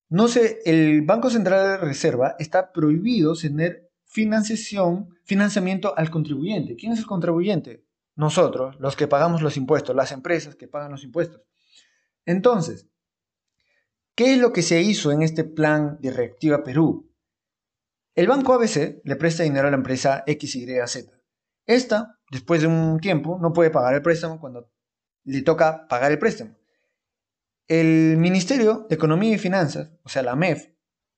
[0.09, 6.75] no sé, el Banco Central de Reserva está prohibido tener financiación, financiamiento al contribuyente.
[6.75, 7.85] ¿Quién es el contribuyente?
[8.15, 11.41] Nosotros, los que pagamos los impuestos, las empresas que pagan los impuestos.
[12.25, 12.87] Entonces,
[14.15, 17.11] ¿qué es lo que se hizo en este plan de Reactiva Perú?
[18.13, 21.11] El Banco ABC le presta dinero a la empresa XYZ.
[21.65, 24.71] Esta, después de un tiempo, no puede pagar el préstamo cuando
[25.25, 26.55] le toca pagar el préstamo.
[27.67, 30.74] El Ministerio de Economía y Finanzas, o sea, la MEF,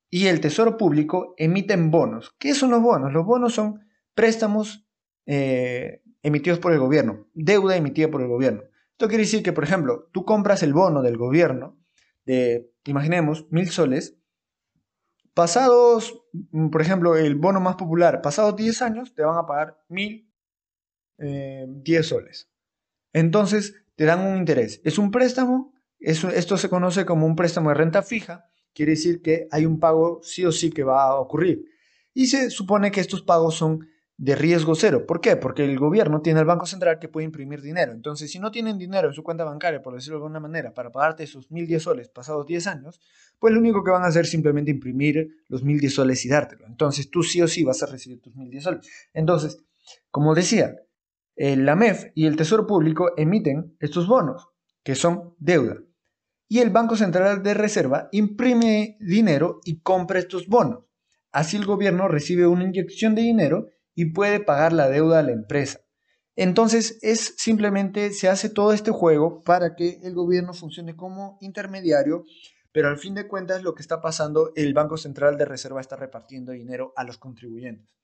[0.10, 2.36] y el Tesoro Público emiten bonos.
[2.40, 3.12] ¿Qué son los bonos?
[3.12, 4.88] Los bonos son préstamos
[5.26, 8.64] eh, emitidos por el gobierno, deuda emitida por el gobierno.
[8.92, 11.78] Esto quiere decir que, por ejemplo, tú compras el bono del gobierno
[12.26, 14.18] de, imaginemos, mil soles.
[15.34, 19.78] Pasados, mm, por ejemplo, el bono más popular, pasados 10 años, te van a pagar
[19.88, 20.34] mil
[21.20, 22.50] eh, 10 soles.
[23.14, 24.82] Entonces, te dan un interés.
[24.84, 29.48] Es un préstamo esto se conoce como un préstamo de renta fija, quiere decir que
[29.50, 31.66] hay un pago sí o sí que va a ocurrir.
[32.14, 35.06] Y se supone que estos pagos son de riesgo cero.
[35.08, 35.36] ¿Por qué?
[35.36, 37.92] Porque el gobierno tiene el Banco Central que puede imprimir dinero.
[37.92, 40.92] Entonces, si no tienen dinero en su cuenta bancaria, por decirlo de alguna manera, para
[40.92, 43.02] pagarte esos 1.010 soles pasados 10 años,
[43.40, 46.68] pues lo único que van a hacer es simplemente imprimir los 1.010 soles y dártelo.
[46.68, 48.88] Entonces, tú sí o sí vas a recibir tus 1.010 soles.
[49.12, 49.58] Entonces,
[50.12, 50.76] como decía,
[51.36, 54.50] la MEF y el Tesoro Público emiten estos bonos,
[54.84, 55.78] que son deuda
[56.48, 60.86] y el Banco Central de Reserva imprime dinero y compra estos bonos.
[61.32, 65.32] Así el gobierno recibe una inyección de dinero y puede pagar la deuda a la
[65.32, 65.80] empresa.
[66.36, 72.24] Entonces es simplemente se hace todo este juego para que el gobierno funcione como intermediario,
[72.72, 75.96] pero al fin de cuentas lo que está pasando, el Banco Central de Reserva está
[75.96, 77.96] repartiendo dinero a los contribuyentes,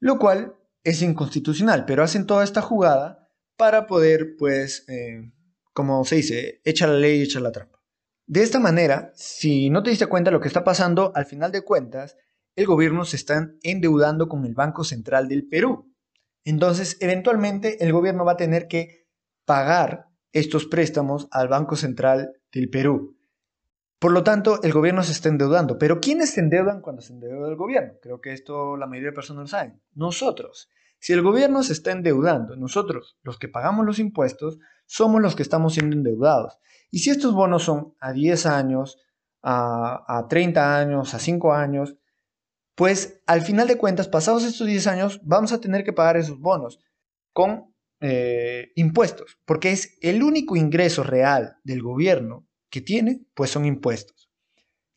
[0.00, 0.54] lo cual
[0.84, 5.32] es inconstitucional, pero hacen toda esta jugada para poder, pues, eh,
[5.72, 7.80] como se dice, echa la ley y echa la trampa.
[8.26, 11.62] De esta manera, si no te diste cuenta lo que está pasando, al final de
[11.62, 12.16] cuentas,
[12.56, 15.92] el gobierno se está endeudando con el Banco Central del Perú.
[16.44, 19.06] Entonces, eventualmente, el gobierno va a tener que
[19.44, 23.16] pagar estos préstamos al Banco Central del Perú.
[23.98, 25.78] Por lo tanto, el gobierno se está endeudando.
[25.78, 27.94] Pero ¿quiénes se endeudan cuando se endeuda el gobierno?
[28.02, 29.80] Creo que esto la mayoría de personas lo saben.
[29.94, 30.68] Nosotros.
[30.98, 34.58] Si el gobierno se está endeudando, nosotros, los que pagamos los impuestos,
[34.92, 36.58] somos los que estamos siendo endeudados.
[36.90, 38.98] Y si estos bonos son a 10 años,
[39.42, 41.96] a, a 30 años, a 5 años,
[42.74, 46.38] pues al final de cuentas, pasados estos 10 años, vamos a tener que pagar esos
[46.38, 46.78] bonos
[47.32, 53.64] con eh, impuestos, porque es el único ingreso real del gobierno que tiene, pues son
[53.64, 54.30] impuestos.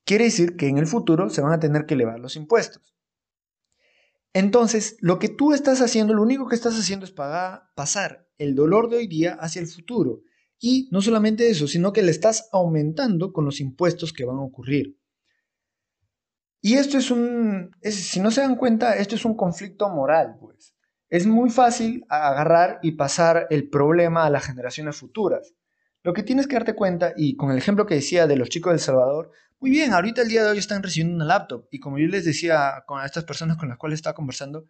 [0.04, 2.95] Quiere decir que en el futuro se van a tener que elevar los impuestos.
[4.36, 8.54] Entonces, lo que tú estás haciendo, lo único que estás haciendo es pagar, pasar el
[8.54, 10.24] dolor de hoy día hacia el futuro.
[10.60, 14.42] Y no solamente eso, sino que le estás aumentando con los impuestos que van a
[14.42, 15.00] ocurrir.
[16.62, 20.76] Y esto es un, si no se dan cuenta, esto es un conflicto moral, pues.
[21.08, 25.54] Es muy fácil agarrar y pasar el problema a las generaciones futuras.
[26.04, 28.74] Lo que tienes que darte cuenta, y con el ejemplo que decía de los chicos
[28.74, 29.32] de Salvador,
[29.66, 32.24] muy bien, ahorita el día de hoy están recibiendo una laptop, y como yo les
[32.24, 34.68] decía con estas personas con las cuales estaba conversando,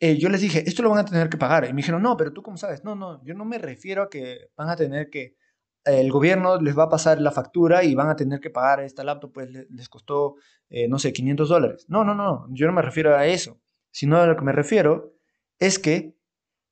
[0.00, 1.64] eh, yo les dije, esto lo van a tener que pagar.
[1.64, 2.82] Y me dijeron, no, pero tú cómo sabes.
[2.82, 5.36] No, no, yo no me refiero a que van a tener que
[5.84, 9.04] el gobierno les va a pasar la factura y van a tener que pagar esta
[9.04, 10.34] laptop, pues les costó,
[10.70, 11.86] eh, no sé, 500 dólares.
[11.88, 13.60] No, no, no, yo no me refiero a eso,
[13.92, 15.14] sino a lo que me refiero
[15.60, 16.18] es que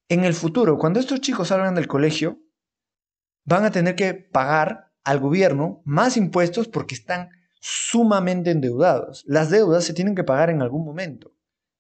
[0.09, 2.41] en el futuro, cuando estos chicos salgan del colegio,
[3.45, 7.31] van a tener que pagar al gobierno más impuestos porque están
[7.67, 9.25] sumamente endeudados.
[9.27, 11.33] Las deudas se tienen que pagar en algún momento.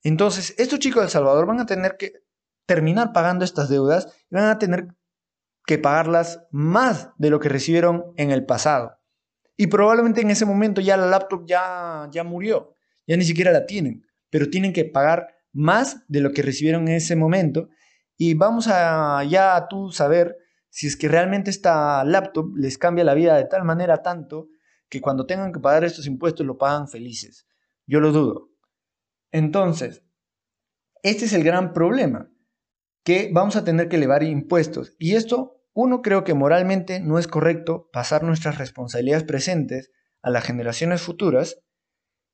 [0.02, 2.22] Entonces, estos chicos de El Salvador van a tener que
[2.64, 4.88] terminar pagando estas deudas y van a tener
[5.66, 8.96] que pagarlas más de lo que recibieron en el pasado.
[9.58, 12.74] Y probablemente en ese momento ya la laptop ya, ya murió,
[13.06, 16.94] ya ni siquiera la tienen, pero tienen que pagar más de lo que recibieron en
[16.94, 17.68] ese momento.
[18.16, 20.38] Y vamos a ya tú saber
[20.70, 24.48] si es que realmente esta laptop les cambia la vida de tal manera tanto
[24.94, 27.48] que cuando tengan que pagar estos impuestos lo pagan felices.
[27.84, 28.50] Yo lo dudo.
[29.32, 30.04] Entonces,
[31.02, 32.30] este es el gran problema
[33.02, 34.94] que vamos a tener que elevar impuestos.
[35.00, 39.90] Y esto, uno, creo que moralmente no es correcto pasar nuestras responsabilidades presentes
[40.22, 41.58] a las generaciones futuras.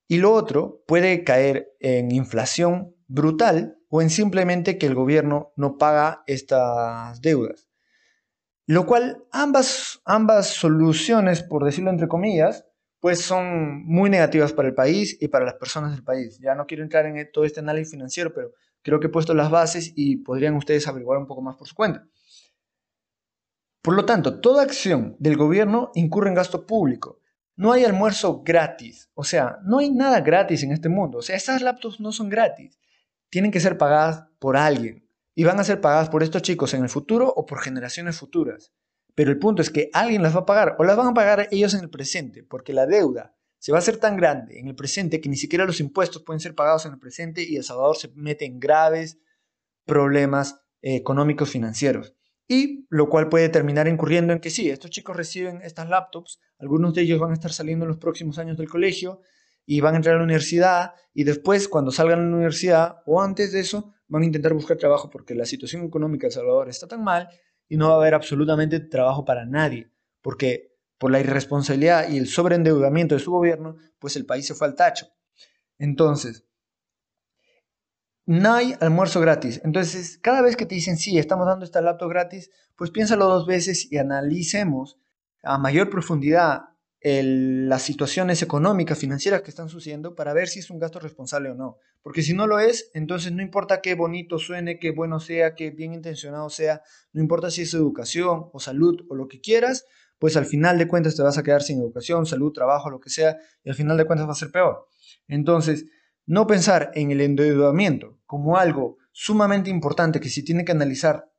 [0.07, 5.79] Y lo otro, puede caer en inflación brutal o en simplemente que el gobierno no
[5.79, 7.70] paga estas deudas.
[8.71, 12.69] Lo cual ambas, ambas soluciones, por decirlo entre comillas,
[13.01, 16.39] pues son muy negativas para el país y para las personas del país.
[16.39, 18.53] Ya no quiero entrar en todo este análisis financiero, pero
[18.83, 21.75] creo que he puesto las bases y podrían ustedes averiguar un poco más por su
[21.75, 22.07] cuenta.
[23.83, 27.19] Por lo tanto, toda acción del gobierno incurre en gasto público.
[27.57, 29.11] No hay almuerzo gratis.
[29.15, 31.19] O sea, no hay nada gratis en este mundo.
[31.19, 32.79] O sea, esas laptops no son gratis.
[33.31, 35.10] Tienen que ser pagadas por alguien.
[35.41, 38.75] Y van a ser pagadas por estos chicos en el futuro o por generaciones futuras.
[39.15, 41.49] Pero el punto es que alguien las va a pagar o las van a pagar
[41.51, 44.75] ellos en el presente, porque la deuda se va a hacer tan grande en el
[44.75, 47.97] presente que ni siquiera los impuestos pueden ser pagados en el presente y El Salvador
[47.97, 49.19] se mete en graves
[49.87, 52.15] problemas eh, económicos financieros.
[52.47, 56.93] Y lo cual puede terminar incurriendo en que sí, estos chicos reciben estas laptops, algunos
[56.93, 59.23] de ellos van a estar saliendo en los próximos años del colegio
[59.65, 63.23] y van a entrar a la universidad y después cuando salgan a la universidad o
[63.23, 66.69] antes de eso van a intentar buscar trabajo porque la situación económica de El Salvador
[66.69, 67.29] está tan mal
[67.69, 69.91] y no va a haber absolutamente trabajo para nadie,
[70.21, 74.67] porque por la irresponsabilidad y el sobreendeudamiento de su gobierno, pues el país se fue
[74.67, 75.07] al tacho.
[75.79, 76.45] Entonces,
[78.27, 79.61] no hay almuerzo gratis.
[79.65, 83.47] Entonces, cada vez que te dicen, sí, estamos dando esta laptop gratis, pues piénsalo dos
[83.47, 84.99] veces y analicemos
[85.43, 86.70] a mayor profundidad
[87.03, 91.55] las situaciones económicas, financieras que están sucediendo para ver si es un gasto responsable o
[91.55, 91.79] no.
[92.03, 95.71] Porque si no lo es, entonces no importa qué bonito suene, qué bueno sea, qué
[95.71, 96.83] bien intencionado sea,
[97.13, 99.87] no importa si es educación o salud o lo que quieras,
[100.19, 103.09] pues al final de cuentas te vas a quedar sin educación, salud, trabajo, lo que
[103.09, 104.87] sea, y al final de cuentas va a ser peor.
[105.27, 105.87] Entonces,
[106.27, 111.31] no pensar en el endeudamiento como algo sumamente importante que se tiene que analizar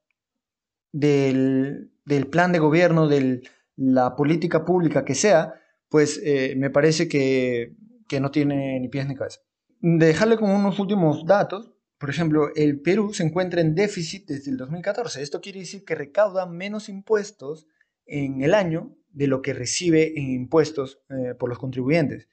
[0.92, 1.92] del,
[2.32, 3.42] plan de gobierno, de
[3.82, 5.56] la política pública que sea,
[5.90, 7.74] pues eh, me parece que,
[8.08, 9.40] que no tiene ni pies ni cabeza.
[9.80, 11.74] dejarle como unos últimos datos.
[11.98, 15.22] Por ejemplo, el Perú se encuentra en déficit desde el 2014.
[15.22, 17.68] Esto quiere decir que recauda menos impuestos
[18.06, 22.28] en el año de lo que recibe en impuestos eh, por los contribuyentes.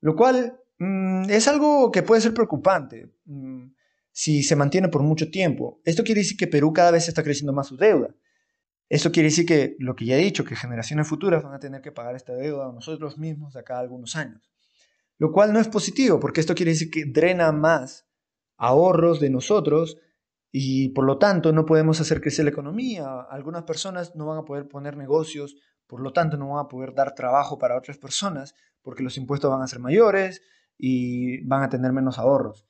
[0.00, 3.72] Lo cual mm, es algo que puede ser preocupante mm,
[4.12, 5.80] si se mantiene por mucho tiempo.
[5.84, 8.14] Esto quiere decir que Perú cada vez está creciendo más su deuda.
[8.94, 11.82] Esto quiere decir que lo que ya he dicho, que generaciones futuras van a tener
[11.82, 14.48] que pagar esta deuda a nosotros mismos de acá a algunos años.
[15.18, 18.06] Lo cual no es positivo, porque esto quiere decir que drena más
[18.56, 19.98] ahorros de nosotros
[20.52, 23.22] y por lo tanto no podemos hacer crecer la economía.
[23.22, 25.56] Algunas personas no van a poder poner negocios,
[25.88, 29.50] por lo tanto no van a poder dar trabajo para otras personas, porque los impuestos
[29.50, 30.40] van a ser mayores
[30.78, 32.64] y van a tener menos ahorros.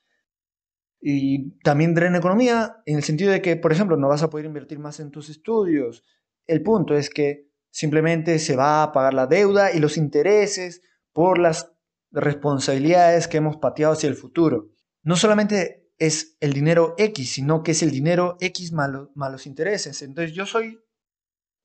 [1.06, 4.46] Y también drena economía en el sentido de que, por ejemplo, no vas a poder
[4.46, 6.02] invertir más en tus estudios.
[6.46, 10.80] El punto es que simplemente se va a pagar la deuda y los intereses
[11.12, 11.70] por las
[12.10, 14.70] responsabilidades que hemos pateado hacia el futuro.
[15.02, 20.00] No solamente es el dinero X, sino que es el dinero X más, los intereses.
[20.00, 20.80] Entonces yo soy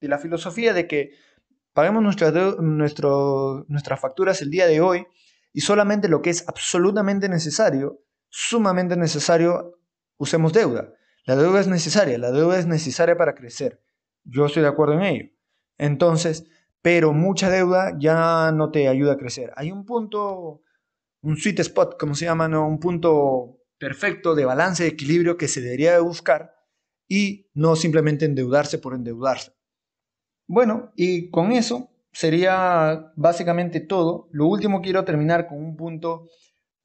[0.02, 1.12] de la filosofía de que
[1.72, 5.06] paguemos nuestras, nuestras facturas el día de hoy
[5.50, 9.78] y solamente lo que es absolutamente necesario sumamente necesario
[10.16, 10.94] usemos deuda.
[11.26, 13.82] La deuda es necesaria, la deuda es necesaria para crecer.
[14.24, 15.30] Yo estoy de acuerdo en ello.
[15.76, 16.46] Entonces,
[16.82, 19.52] pero mucha deuda ya no te ayuda a crecer.
[19.56, 20.62] Hay un punto,
[21.20, 22.66] un sweet spot, como se llama, ¿no?
[22.66, 26.54] un punto perfecto de balance, de equilibrio que se debería de buscar
[27.08, 29.52] y no simplemente endeudarse por endeudarse.
[30.46, 34.28] Bueno, y con eso sería básicamente todo.
[34.32, 36.28] Lo último quiero terminar con un punto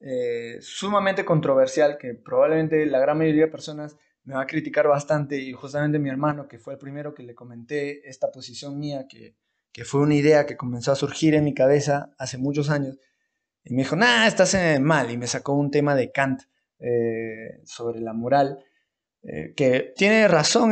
[0.00, 5.40] eh, sumamente controversial que probablemente la gran mayoría de personas me va a criticar bastante
[5.40, 9.36] y justamente mi hermano, que fue el primero que le comenté esta posición mía, que,
[9.72, 12.98] que fue una idea que comenzó a surgir en mi cabeza hace muchos años,
[13.64, 16.42] y me dijo, nah, estás mal, y me sacó un tema de Kant
[16.78, 18.64] eh, sobre la moral,
[19.22, 20.70] eh, que tiene razón,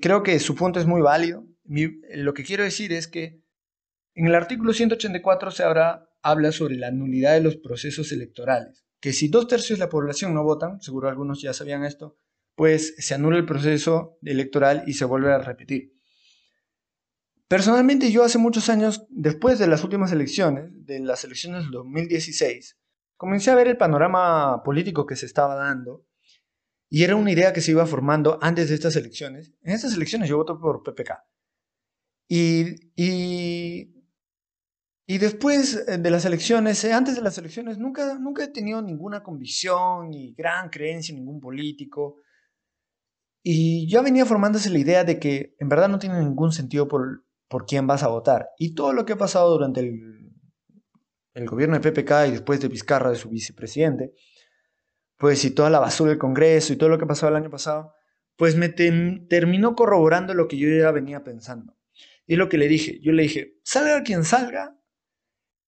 [0.00, 1.44] creo que su punto es muy válido.
[1.64, 3.42] lo que quiero decir es que
[4.14, 9.12] en el artículo 184 se habrá habla sobre la nulidad de los procesos electorales, que
[9.12, 12.16] si dos tercios de la población no votan, seguro algunos ya sabían esto,
[12.54, 15.92] pues se anula el proceso electoral y se vuelve a repetir.
[17.48, 22.78] Personalmente yo hace muchos años, después de las últimas elecciones, de las elecciones del 2016,
[23.16, 26.06] comencé a ver el panorama político que se estaba dando
[26.88, 29.52] y era una idea que se iba formando antes de estas elecciones.
[29.62, 31.24] En estas elecciones yo voto por PPK.
[32.28, 34.01] Y, y
[35.06, 38.80] y después eh, de las elecciones, eh, antes de las elecciones, nunca, nunca he tenido
[38.82, 42.20] ninguna convicción ni gran creencia en ningún político.
[43.42, 47.24] Y ya venía formándose la idea de que en verdad no tiene ningún sentido por,
[47.48, 48.50] por quién vas a votar.
[48.58, 50.32] Y todo lo que ha pasado durante el,
[51.34, 54.12] el gobierno de PPK y después de Vizcarra, de su vicepresidente,
[55.16, 57.94] pues y toda la basura del Congreso y todo lo que pasó el año pasado,
[58.36, 61.76] pues me terminó corroborando lo que yo ya venía pensando.
[62.26, 64.78] Y lo que le dije, yo le dije, salga quien salga,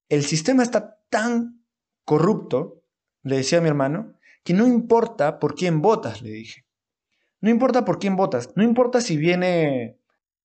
[0.08, 1.64] el sistema está tan
[2.04, 2.82] corrupto,
[3.22, 6.66] le decía a mi hermano, que no importa por quién votas, le dije.
[7.40, 9.98] No importa por quién votas, no importa si viene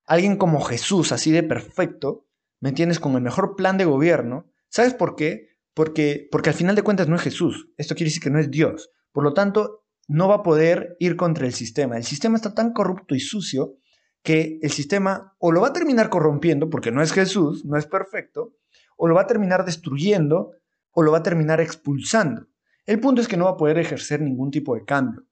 [0.05, 2.27] alguien como Jesús, así de perfecto,
[2.59, 2.99] ¿me entiendes?
[2.99, 4.51] Con el mejor plan de gobierno.
[4.69, 5.49] ¿Sabes por qué?
[5.73, 7.69] Porque, porque al final de cuentas no es Jesús.
[7.77, 8.91] Esto quiere decir que no es Dios.
[9.11, 11.95] Por lo tanto, no va a poder ir contra el sistema.
[11.95, 13.75] El sistema está tan corrupto y sucio
[14.23, 17.85] que el sistema o lo va a terminar corrompiendo, porque no es Jesús, no es
[17.85, 18.53] perfecto,
[19.01, 20.51] o lo va a terminar destruyendo
[20.91, 22.47] o lo va a terminar expulsando.
[22.85, 25.25] El punto es que no va a poder ejercer ningún tipo de cambio.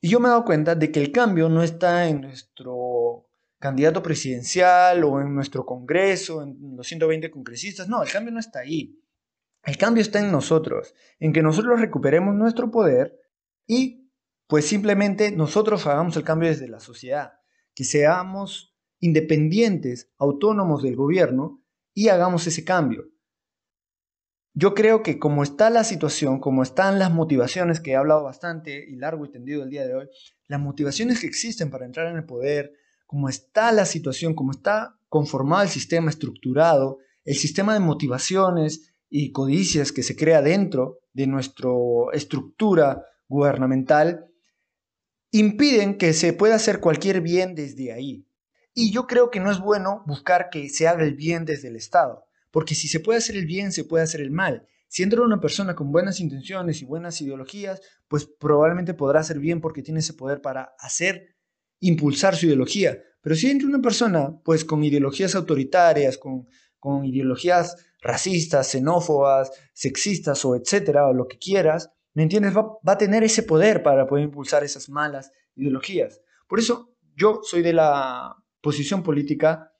[0.00, 3.26] Y yo me he dado cuenta de que el cambio no está en nuestro
[3.58, 7.88] candidato presidencial o en nuestro Congreso, en los 120 congresistas.
[7.88, 8.96] No, el cambio no está ahí.
[9.64, 13.18] El cambio está en nosotros, en que nosotros recuperemos nuestro poder
[13.66, 14.08] y
[14.46, 17.32] pues simplemente nosotros hagamos el cambio desde la sociedad,
[17.74, 21.60] que seamos independientes, autónomos del gobierno
[21.94, 23.04] y hagamos ese cambio.
[24.52, 28.84] Yo creo que como está la situación, como están las motivaciones, que he hablado bastante
[28.88, 30.08] y largo y tendido el día de hoy,
[30.48, 32.72] las motivaciones que existen para entrar en el poder,
[33.06, 39.32] como está la situación, como está conformado el sistema estructurado, el sistema de motivaciones y
[39.32, 41.70] codicias que se crea dentro de nuestra
[42.12, 44.26] estructura gubernamental,
[45.32, 48.26] impiden que se pueda hacer cualquier bien desde ahí.
[48.80, 51.76] Y yo creo que no es bueno buscar que se haga el bien desde el
[51.76, 54.66] Estado, porque si se puede hacer el bien, se puede hacer el mal.
[54.88, 59.60] Si entra una persona con buenas intenciones y buenas ideologías, pues probablemente podrá hacer bien
[59.60, 61.36] porque tiene ese poder para hacer,
[61.80, 63.02] impulsar su ideología.
[63.20, 70.42] Pero si entra una persona, pues con ideologías autoritarias, con, con ideologías racistas, xenófobas, sexistas
[70.46, 72.56] o etcétera, o lo que quieras, ¿me entiendes?
[72.56, 76.22] Va, va a tener ese poder para poder impulsar esas malas ideologías.
[76.48, 79.72] Por eso yo soy de la posición política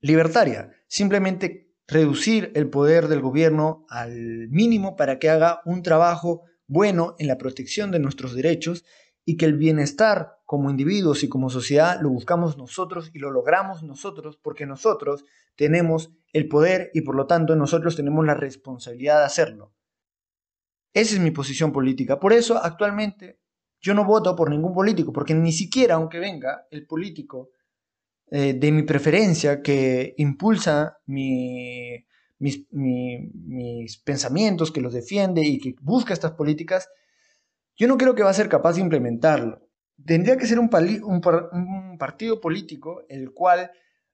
[0.00, 7.14] libertaria, simplemente reducir el poder del gobierno al mínimo para que haga un trabajo bueno
[7.18, 8.84] en la protección de nuestros derechos
[9.24, 13.82] y que el bienestar como individuos y como sociedad lo buscamos nosotros y lo logramos
[13.82, 15.24] nosotros porque nosotros
[15.54, 19.74] tenemos el poder y por lo tanto nosotros tenemos la responsabilidad de hacerlo.
[20.94, 22.18] Esa es mi posición política.
[22.18, 23.40] Por eso actualmente
[23.80, 27.50] yo no voto por ningún político porque ni siquiera aunque venga el político
[28.34, 32.02] eh, de mi preferencia que impulsa mi,
[32.38, 36.88] mis, mis pensamientos, que los defiende y que busca estas políticas,
[37.76, 39.68] yo no creo que va a ser capaz de implementarlo.
[40.02, 43.70] Tendría que ser un, un, partido político el cual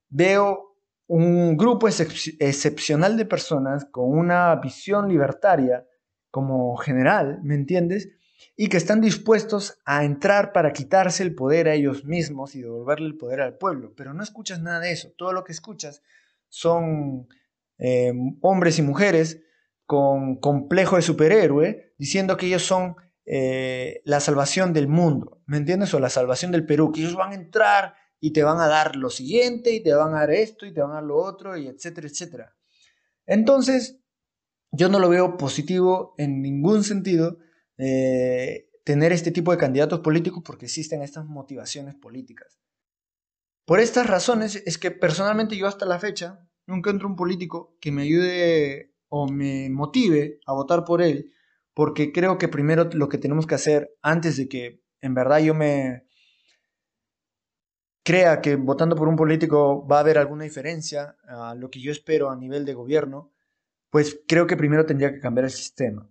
[0.08, 0.74] veo
[1.06, 5.86] un grupo excepcional de personas con una visión libertaria
[6.32, 8.08] como general, ¿me entiendes?
[8.56, 13.06] Y que están dispuestos a entrar para quitarse el poder a ellos mismos y devolverle
[13.06, 13.94] el poder al pueblo.
[13.96, 15.12] Pero no escuchas nada de eso.
[15.16, 16.02] Todo lo que escuchas
[16.48, 17.28] son
[17.78, 19.40] eh, hombres y mujeres
[19.86, 25.92] con complejo de superhéroe diciendo que ellos son eh, la salvación del mundo, ¿me entiendes?
[25.94, 28.96] O la salvación del Perú, que ellos van a entrar y te van a dar
[28.96, 31.56] lo siguiente y te van a dar esto y te van a dar lo otro
[31.56, 32.56] y etcétera, etcétera.
[33.26, 34.00] Entonces,
[34.70, 37.38] yo no lo veo positivo en ningún sentido
[37.78, 42.60] eh, tener este tipo de candidatos políticos porque existen estas motivaciones políticas.
[43.64, 47.92] Por estas razones es que personalmente yo hasta la fecha nunca encuentro un político que
[47.92, 51.32] me ayude o me motive a votar por él
[51.78, 55.54] porque creo que primero lo que tenemos que hacer antes de que en verdad yo
[55.54, 56.08] me
[58.02, 61.92] crea que votando por un político va a haber alguna diferencia a lo que yo
[61.92, 63.32] espero a nivel de gobierno,
[63.90, 66.10] pues creo que primero tendría que cambiar el sistema.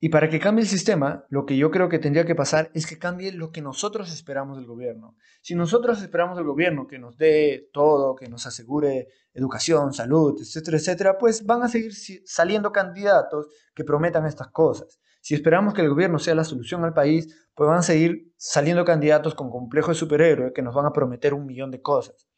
[0.00, 2.86] Y para que cambie el sistema, lo que yo creo que tendría que pasar es
[2.86, 5.16] que cambie lo que nosotros esperamos del gobierno.
[5.42, 10.76] Si nosotros esperamos del gobierno que nos dé todo, que nos asegure educación, salud, etcétera,
[10.76, 11.92] etcétera, pues van a seguir
[12.24, 15.00] saliendo candidatos que prometan estas cosas.
[15.20, 18.84] Si esperamos que el gobierno sea la solución al país, pues van a seguir saliendo
[18.84, 22.28] candidatos con complejo de superhéroe que nos van a prometer un millón de cosas.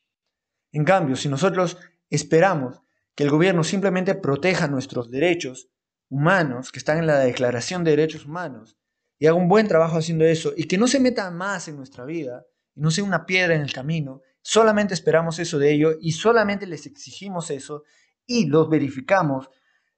[0.73, 1.77] En cambio, si nosotros
[2.09, 2.81] esperamos
[3.15, 5.69] que el gobierno simplemente proteja nuestros derechos,
[6.11, 8.77] humanos que están en la Declaración de Derechos Humanos
[9.19, 12.05] y haga un buen trabajo haciendo eso y que no se meta más en nuestra
[12.05, 12.45] vida
[12.75, 16.67] y no sea una piedra en el camino, solamente esperamos eso de ellos y solamente
[16.67, 17.85] les exigimos eso
[18.27, 19.49] y los verificamos,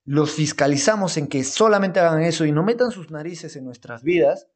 [0.05, 4.49] los fiscalizamos en que solamente hagan eso y no metan sus narices en nuestras vidas,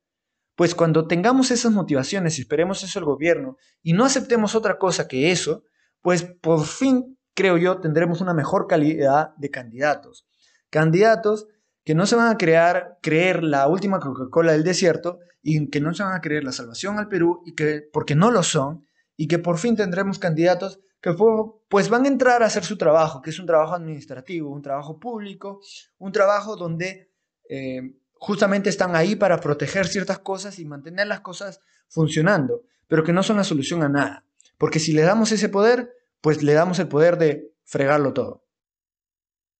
[0.56, 5.08] pues cuando tengamos esas motivaciones y esperemos eso del gobierno y no aceptemos otra cosa
[5.08, 5.64] que eso,
[6.02, 10.26] pues por fin, creo yo, tendremos una mejor calidad de candidatos
[10.70, 11.46] candidatos
[11.84, 15.94] que no se van a crear, creer la última Coca-Cola del desierto y que no
[15.94, 18.84] se van a creer la salvación al Perú y que porque no lo son
[19.16, 21.14] y que por fin tendremos candidatos que
[21.68, 24.98] pues van a entrar a hacer su trabajo, que es un trabajo administrativo, un trabajo
[24.98, 25.60] público,
[25.98, 27.12] un trabajo donde
[27.48, 33.12] eh, justamente están ahí para proteger ciertas cosas y mantener las cosas funcionando, pero que
[33.12, 34.24] no son la solución a nada.
[34.58, 38.45] Porque si le damos ese poder, pues le damos el poder de fregarlo todo.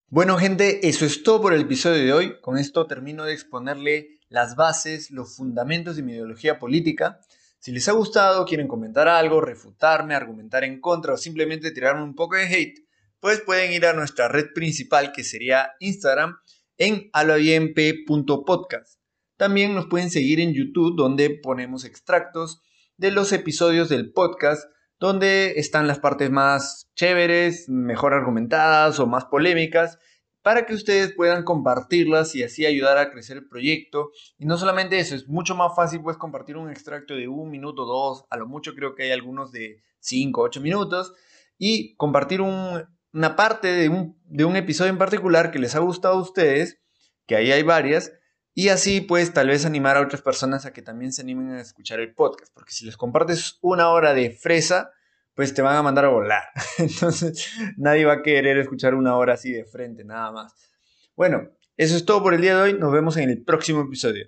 [0.09, 2.41] Bueno gente, eso es todo por el episodio de hoy.
[2.41, 7.19] Con esto termino de exponerle las bases, los fundamentos de mi ideología política.
[7.59, 12.15] Si les ha gustado, quieren comentar algo, refutarme, argumentar en contra o simplemente tirarme un
[12.15, 12.87] poco de hate,
[13.19, 16.37] pues pueden ir a nuestra red principal que sería Instagram
[16.79, 19.01] en alobienp.podcast.
[19.37, 22.63] También nos pueden seguir en YouTube donde ponemos extractos
[22.97, 29.27] de los episodios del podcast donde están las partes más chéveres, mejor argumentadas o más
[29.27, 29.99] polémicas,
[30.43, 34.11] para que ustedes puedan compartirlas y así ayudar a crecer el proyecto.
[34.39, 37.85] Y no solamente eso, es mucho más fácil pues compartir un extracto de un minuto,
[37.85, 41.13] dos, a lo mucho creo que hay algunos de cinco, ocho minutos,
[41.59, 46.81] y compartir una parte de un episodio en particular que les ha gustado a ustedes,
[47.27, 48.13] que ahí hay varias,
[48.59, 51.61] y así pues tal vez animar a otras personas a que también se animen a
[51.61, 54.93] escuchar el podcast, porque si les compartes una hora de fresa,
[55.35, 56.45] pues te van a mandar a volar.
[56.79, 60.55] Entonces nadie va a querer escuchar una hora así de frente, nada más.
[61.15, 64.25] Bueno, eso es todo por el día de hoy, nos vemos en el próximo episodio.